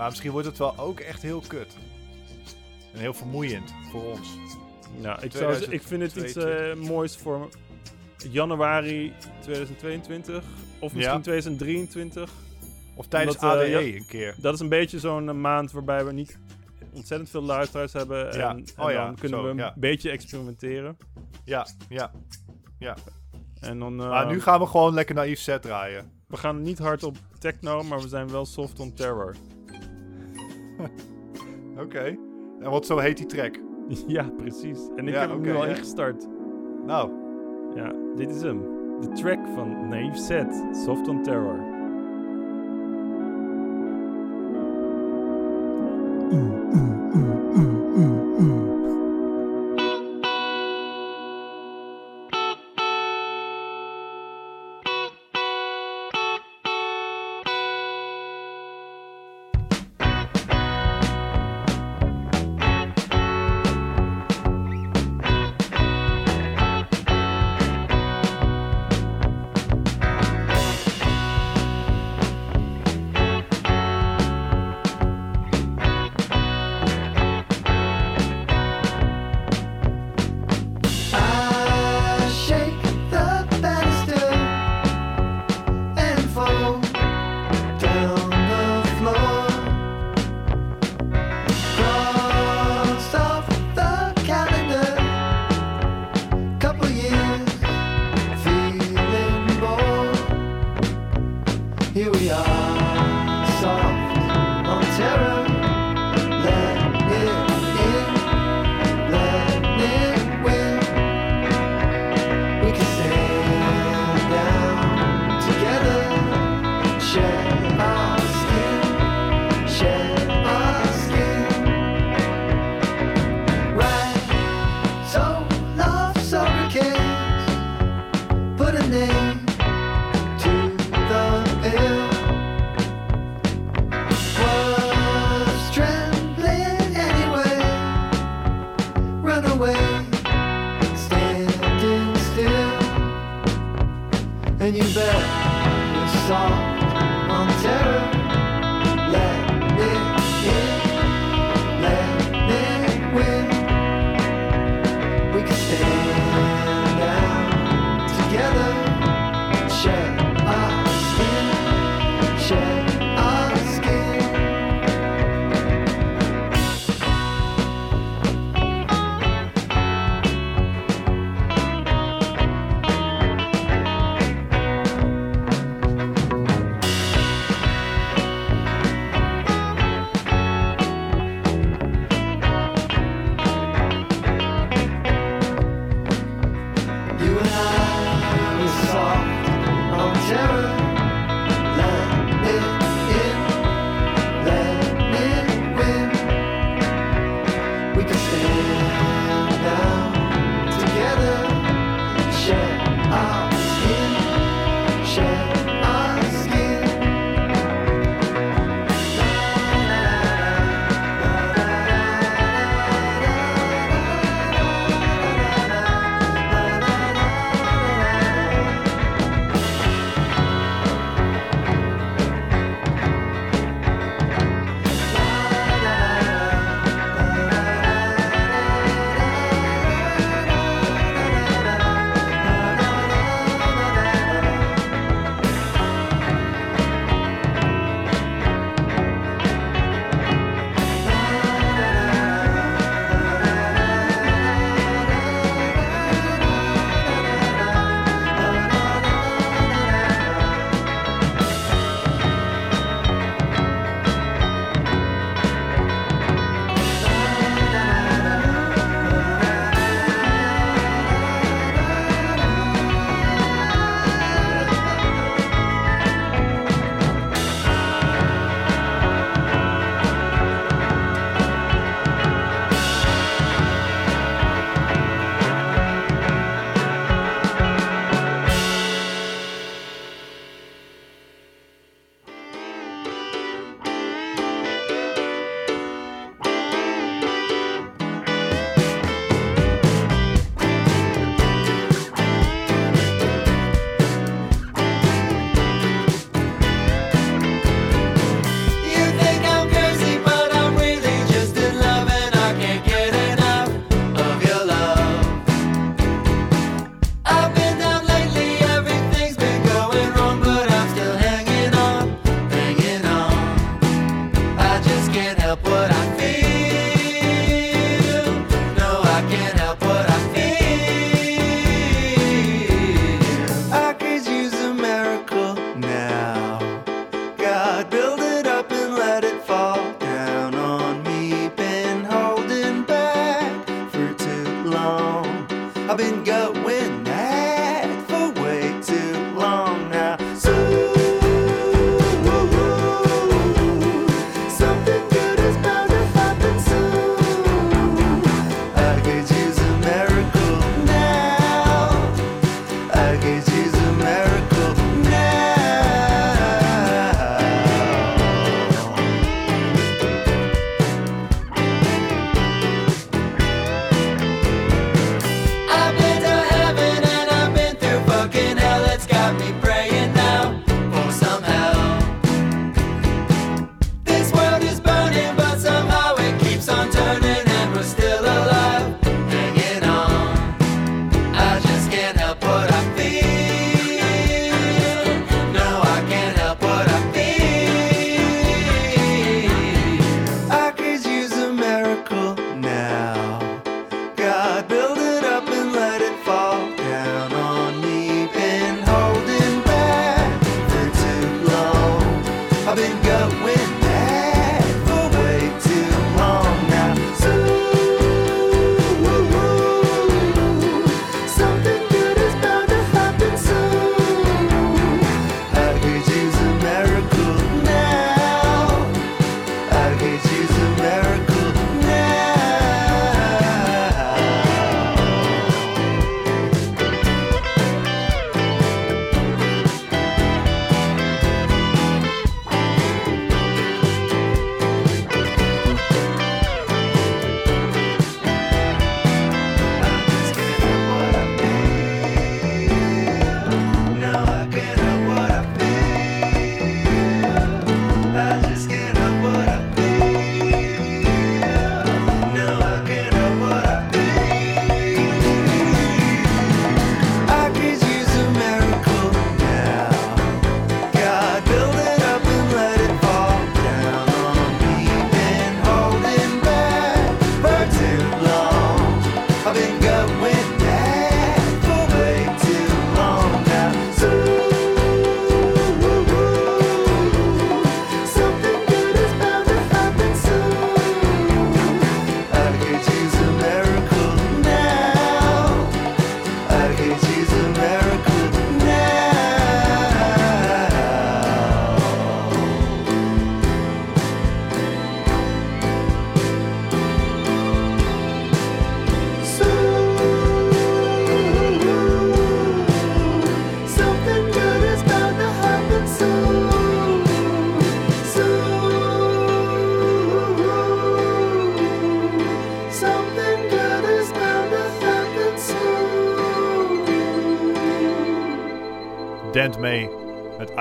[0.00, 1.76] Maar misschien wordt het wel ook echt heel kut.
[2.92, 4.36] En heel vermoeiend voor ons.
[5.00, 7.48] Nou, ik, zou, ik vind het iets eh, moois voor
[8.30, 10.44] januari 2022.
[10.78, 11.20] Of misschien Ja.
[11.20, 12.30] 2023.
[12.94, 14.34] Of tijdens Omdat, eh, ADE ja, een keer.
[14.38, 16.38] Dat is een beetje zo'n eh, maand waarbij we niet
[16.92, 18.36] ontzettend veel luisteraars hebben.
[18.36, 18.50] Ja.
[18.50, 20.96] En, en Oh dan kunnen zo, we een beetje experimenteren.
[21.44, 22.10] Ja, ja,
[22.78, 22.96] ja.
[23.60, 26.12] En dan, maar eh, nu gaan we gewoon lekker naïef set draaien.
[26.26, 29.36] We gaan niet hard op techno, maar we zijn wel soft on terror.
[31.84, 32.16] Oké.
[32.60, 33.60] En wat zo heet die track?
[34.06, 34.88] Ja, precies.
[34.96, 35.70] En ik Ja, heb hem nu al ja.
[35.70, 36.26] ingestart.
[36.86, 37.10] Nou.
[37.74, 38.60] Ja, dit is hem.
[39.00, 41.58] De track van Naive Set, Soft on Terror.
[46.32, 46.99] I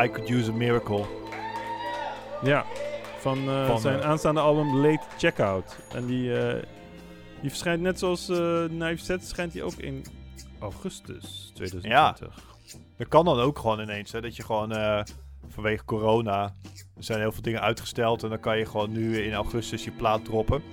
[0.04, 1.06] I Could Use a Miracle.
[2.42, 2.66] Ja,
[3.18, 5.78] van, eh, Van, zijn eh, aanstaande album Late Checkout.
[5.94, 6.64] En die, eh,
[7.42, 8.26] die verschijnt net zoals
[8.68, 10.06] Knife Set, schijnt die ook in
[10.60, 12.48] augustus 2020.
[12.98, 15.04] Dat kan dan ook gewoon ineens, hè, dat je gewoon
[15.48, 16.44] vanwege corona,
[16.96, 19.92] er zijn heel veel dingen uitgesteld en dan kan je gewoon nu in augustus je
[19.92, 20.64] plaat droppen.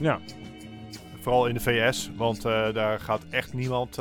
[0.00, 0.20] Ja.
[1.20, 3.98] Vooral in de VS, want daar gaat echt niemand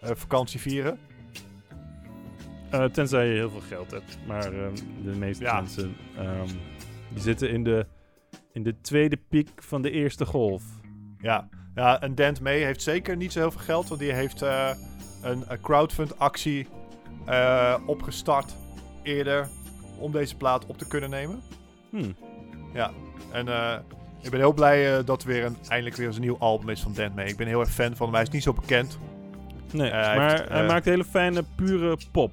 [0.00, 1.09] vakantie vieren.
[2.70, 4.18] Eh, tenzij je heel veel geld hebt.
[4.26, 5.54] Maar ehm, de meeste Ja.
[5.54, 6.48] mensen ehm,
[7.08, 7.86] die zitten in de,
[8.52, 10.62] in de tweede piek van de eerste golf.
[11.18, 14.42] Ja, ja en Dent May heeft zeker niet zo heel veel geld, want die heeft
[14.42, 14.70] eh,
[15.22, 15.58] een, een
[17.26, 18.56] eh, opgestart
[19.02, 19.48] eerder
[19.98, 21.40] om deze plaat op te kunnen nemen.
[21.90, 22.14] Hmm.
[22.74, 22.90] Ja,
[23.32, 23.46] en
[24.22, 26.80] ik ben heel blij dat er weer een, eindelijk weer eens een nieuw album is
[26.80, 27.26] van Dent May.
[27.26, 28.98] Ik ben heel erg fan van hem, hij is niet zo bekend.
[29.72, 32.30] Nee, hij maar heeft, hij maakt hele fijne, pure pop.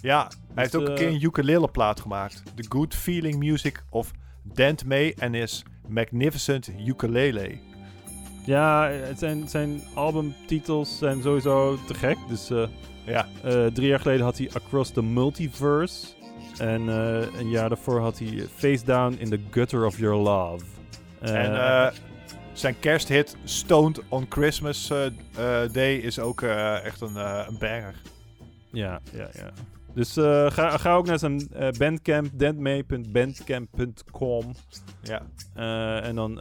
[0.00, 2.42] Ja, hij heeft ook een eh, keer een ukulele plaat gemaakt.
[2.54, 4.10] The Good Feeling Music of
[4.42, 7.58] Dent May and his Magnificent Ukulele.
[8.44, 12.16] Ja, het zijn, zijn albumtitels zijn sowieso te gek.
[12.28, 12.66] Dus eh,
[13.06, 13.28] Ja.
[13.42, 16.06] eh, drie jaar geleden had hij Across the Multiverse.
[16.58, 20.64] En eh, een jaar daarvoor had hij Face Down in the Gutter of Your Love.
[21.20, 21.92] Eh, en eh,
[22.52, 27.58] zijn kersthit Stoned on Christmas eh, eh, Day is ook eh, echt een, eh, een
[27.58, 27.94] banger.
[28.72, 29.50] Ja, ja, ja.
[29.94, 34.52] Dus eh, ga, ga ook naar zijn eh, bandcamp, dentmay.bandcamp.com.
[35.02, 35.22] Ja.
[35.54, 36.40] Eh, en dan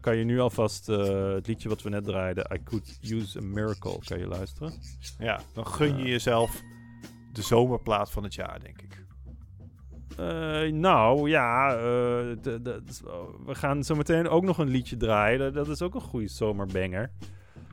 [0.00, 3.98] kan je nu alvast het liedje wat we net draaiden, I Could Use a Miracle,
[4.04, 4.72] kan je luisteren.
[5.18, 6.60] Ja, dan gun je jezelf
[7.32, 9.02] de zomerplaat van het jaar, denk ik.
[10.74, 12.82] Nou, ja, de- de-
[13.46, 15.52] we gaan zo meteen ook nog een liedje draaien.
[15.52, 17.10] Dat, is ook een goede zomerbanger.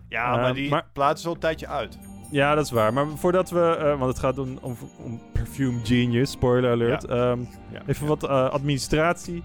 [0.10, 1.98] Ja, maar die plaat is al een tijdje uit.
[2.32, 2.94] Ja, dat is waar.
[2.94, 7.02] Maar voordat we, eh, want het gaat om, om, om Perfume Genius, spoiler alert.
[7.02, 7.32] Ja.
[7.32, 7.40] Ehm,
[7.72, 9.44] Ja, even wat eh, administratie.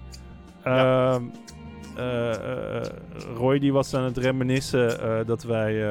[0.63, 1.23] Ehm,
[1.97, 2.81] eh,
[3.35, 5.81] Roy die was aan het reminiscen dat wij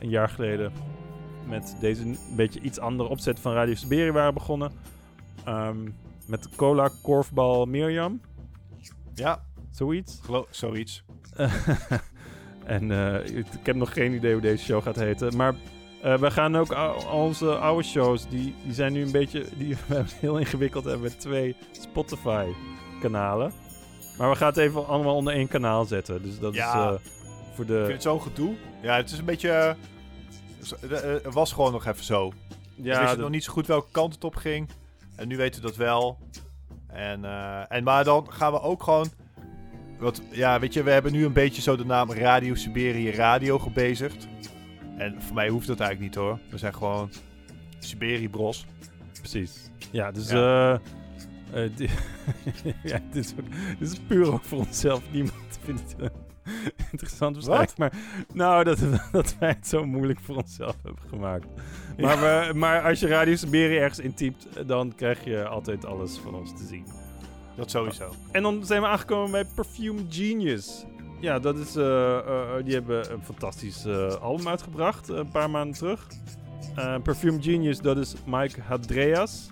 [0.00, 0.72] een jaar geleden
[1.48, 4.72] met deze een beetje iets andere opzet van Radio Siberië waren begonnen.
[5.44, 5.76] Ehm,
[6.26, 8.20] met cola, korfbal, Mirjam.
[9.14, 9.42] Ja.
[9.70, 10.20] Zoiets.
[10.22, 11.04] Geloof, zoiets.
[12.64, 12.90] en
[13.36, 15.36] ik heb nog geen idee hoe deze show gaat heten.
[15.36, 15.54] Maar
[16.02, 19.68] eh, we gaan ook al onze oude shows, die, die zijn nu een beetje die
[19.86, 23.52] we hebben heel ingewikkeld hebben met twee Spotify-kanalen.
[24.18, 26.22] Maar we gaan het even allemaal onder één kanaal zetten.
[26.22, 26.68] Dus dat Ja.
[26.68, 27.00] is eh,
[27.54, 27.72] voor de...
[27.74, 28.54] Ik vind het zo'n gedoe.
[28.82, 29.50] Ja, het is een beetje...
[29.50, 32.32] eh, Het was gewoon nog even zo.
[32.74, 34.68] Ja, we wisten dat- nog niet zo goed welke kant het op ging.
[35.16, 36.18] En nu weten we dat wel.
[36.86, 37.24] En,
[37.68, 39.10] en maar dan gaan we ook gewoon...
[39.98, 43.58] Wat, ja, weet je, we hebben nu een beetje zo de naam Radio Siberië Radio
[43.58, 44.28] gebezigd.
[45.02, 46.38] En voor mij hoeft dat eigenlijk niet hoor.
[46.50, 47.10] We zijn gewoon
[47.78, 48.66] Siberië Bros.
[49.18, 49.70] Precies.
[49.90, 50.30] Ja, dus...
[50.30, 50.80] Ja.
[51.52, 51.76] eh,
[52.84, 55.02] ja, dit is, ook, dit is puur ook voor onszelf.
[55.12, 56.12] Niemand vindt het
[56.92, 57.78] interessant waarschijnlijk.
[57.78, 57.92] Maar
[58.34, 58.78] nou, dat,
[59.12, 61.46] dat wij het zo moeilijk voor onszelf hebben gemaakt.
[61.98, 66.34] Maar, we, maar als je Radio Siberië ergens intypt, dan krijg je altijd alles van
[66.34, 66.86] ons te zien.
[67.56, 68.14] Dat sowieso.
[68.30, 70.84] En dan zijn we aangekomen bij Perfume Genius.
[71.22, 75.50] Ja, dat is, eh, eh, die hebben een fantastisch eh, album uitgebracht eh, een paar
[75.50, 76.06] maanden terug.
[76.76, 79.50] Eh, Perfume Genius, dat is Mike Hadreas.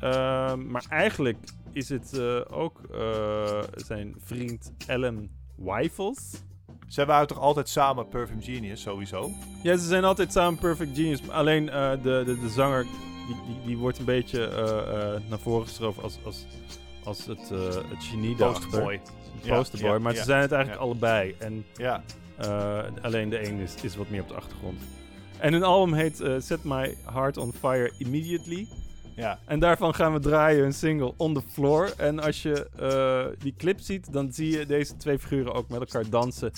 [0.00, 1.38] Eh, maar eigenlijk
[1.72, 6.42] is het eh, ook eh, zijn vriend Ellen Wijfels.
[6.86, 9.30] Zij waren toch altijd samen Perfume Genius, sowieso?
[9.62, 11.30] Ja, ze zijn altijd samen Perfect Genius.
[11.30, 12.82] Alleen eh, de, de, de zanger,
[13.26, 16.46] die, die, die wordt een beetje eh, eh, naar voren geschoven als, als,
[17.04, 19.00] als het, eh, het genie daarachter.
[19.46, 21.34] Posterboy, ja, maar ze zijn het eigenlijk allebei.
[21.38, 22.02] En Ja.
[22.36, 24.80] eh, alleen de een is, is wat meer op de achtergrond.
[25.38, 28.68] En hun album heet eh, Set My Heart on Fire Immediately.
[29.14, 29.38] Ja.
[29.46, 31.92] En daarvan gaan we draaien een single On The Floor.
[31.96, 35.80] En als je eh, die clip ziet, dan zie je deze twee figuren ook met
[35.80, 36.52] elkaar dansen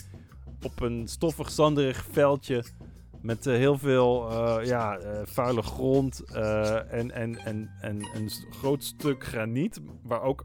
[0.62, 2.64] op een stoffig, zanderig veldje.
[3.20, 4.30] Met heel veel
[4.62, 6.24] ja, vuile grond
[6.90, 9.80] en, en, en, en een groot stuk graniet.
[10.02, 10.44] Waar ook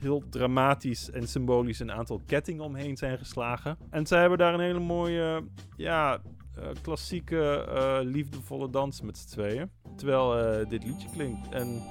[0.00, 3.78] heel dramatisch en symbolisch een aantal kettingen omheen zijn geslagen.
[3.90, 5.42] En zij hebben daar een hele mooie,
[5.76, 6.20] ja,
[6.60, 9.70] eh, klassieke, eh, liefdevolle dans met z'n tweeën.
[9.96, 11.48] Terwijl eh, dit liedje klinkt.
[11.48, 11.82] En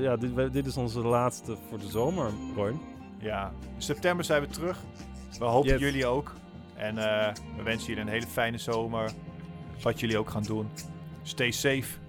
[0.00, 2.74] ja, dit, dit is onze laatste voor de zomer, Roy.
[3.18, 4.78] Ja, in september zijn we terug.
[5.38, 6.34] We hopen jullie ook.
[6.74, 6.94] En
[7.56, 9.12] we wensen jullie een hele fijne zomer.
[9.82, 10.68] Wat jullie ook gaan doen.
[11.22, 11.99] Stay safe.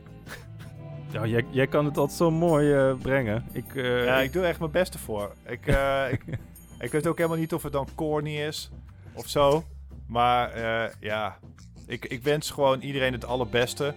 [1.12, 3.46] Ja, jij, jij kan het altijd zo mooi eh, brengen.
[3.52, 5.32] Ik, eh, ja, ik- doe er echt mijn beste voor.
[5.48, 6.24] Ik, eh, ik,
[6.80, 8.72] ik weet ook helemaal niet of het dan corny is
[9.14, 9.64] of zo.
[10.08, 10.52] Maar
[11.00, 11.38] ja,
[11.88, 13.94] ik, ik wens gewoon iedereen het allerbeste.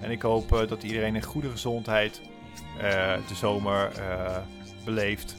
[0.00, 2.20] En ik hoop dat iedereen in goede gezondheid
[3.28, 3.90] de zomer
[4.84, 5.36] beleeft.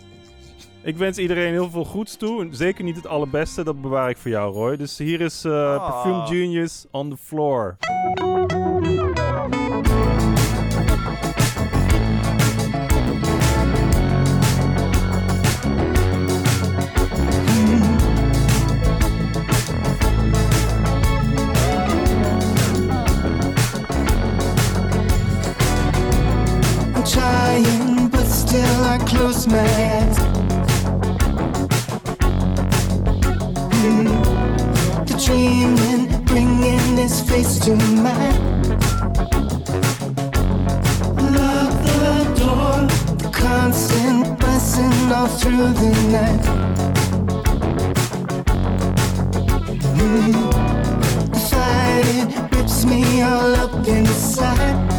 [0.84, 2.48] Ik wens iedereen heel veel goeds toe.
[2.52, 4.78] Zeker niet het allerbeste, dat bewaar ik voor jou, Roy.
[4.78, 5.92] Dus hier is Ah.
[6.04, 7.78] Perfume Genius on the floor.
[29.52, 30.18] Eyes.
[33.82, 34.08] Mm.
[35.08, 38.62] The dreaming, bringing this face to mine.
[41.34, 46.46] Lock the door, the constant buzzing all through the night.
[49.98, 50.34] Mm.
[51.34, 54.99] The fight, it rips me all up inside.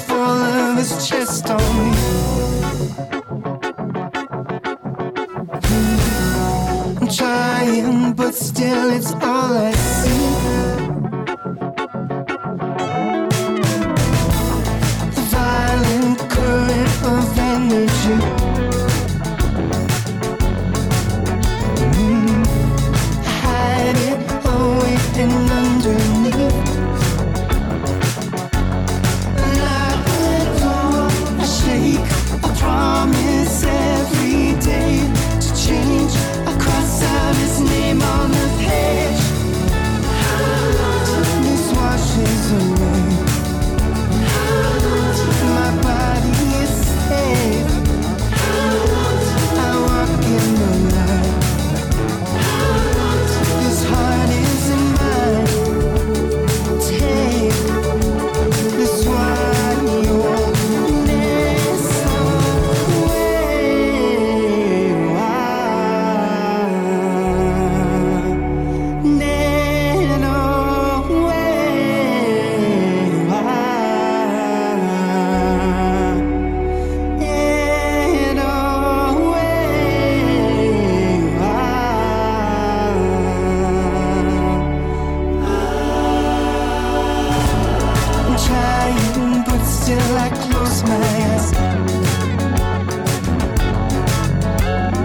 [90.83, 91.21] My.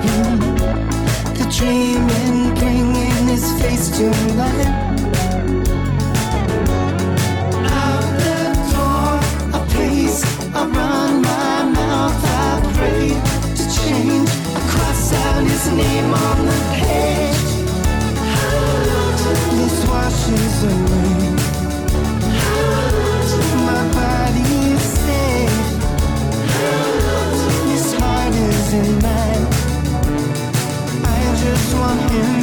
[0.03, 0.39] Mm.
[1.37, 4.86] The dreaming, bringing his face to life.
[28.73, 29.47] in mind.
[31.05, 32.36] I just want him.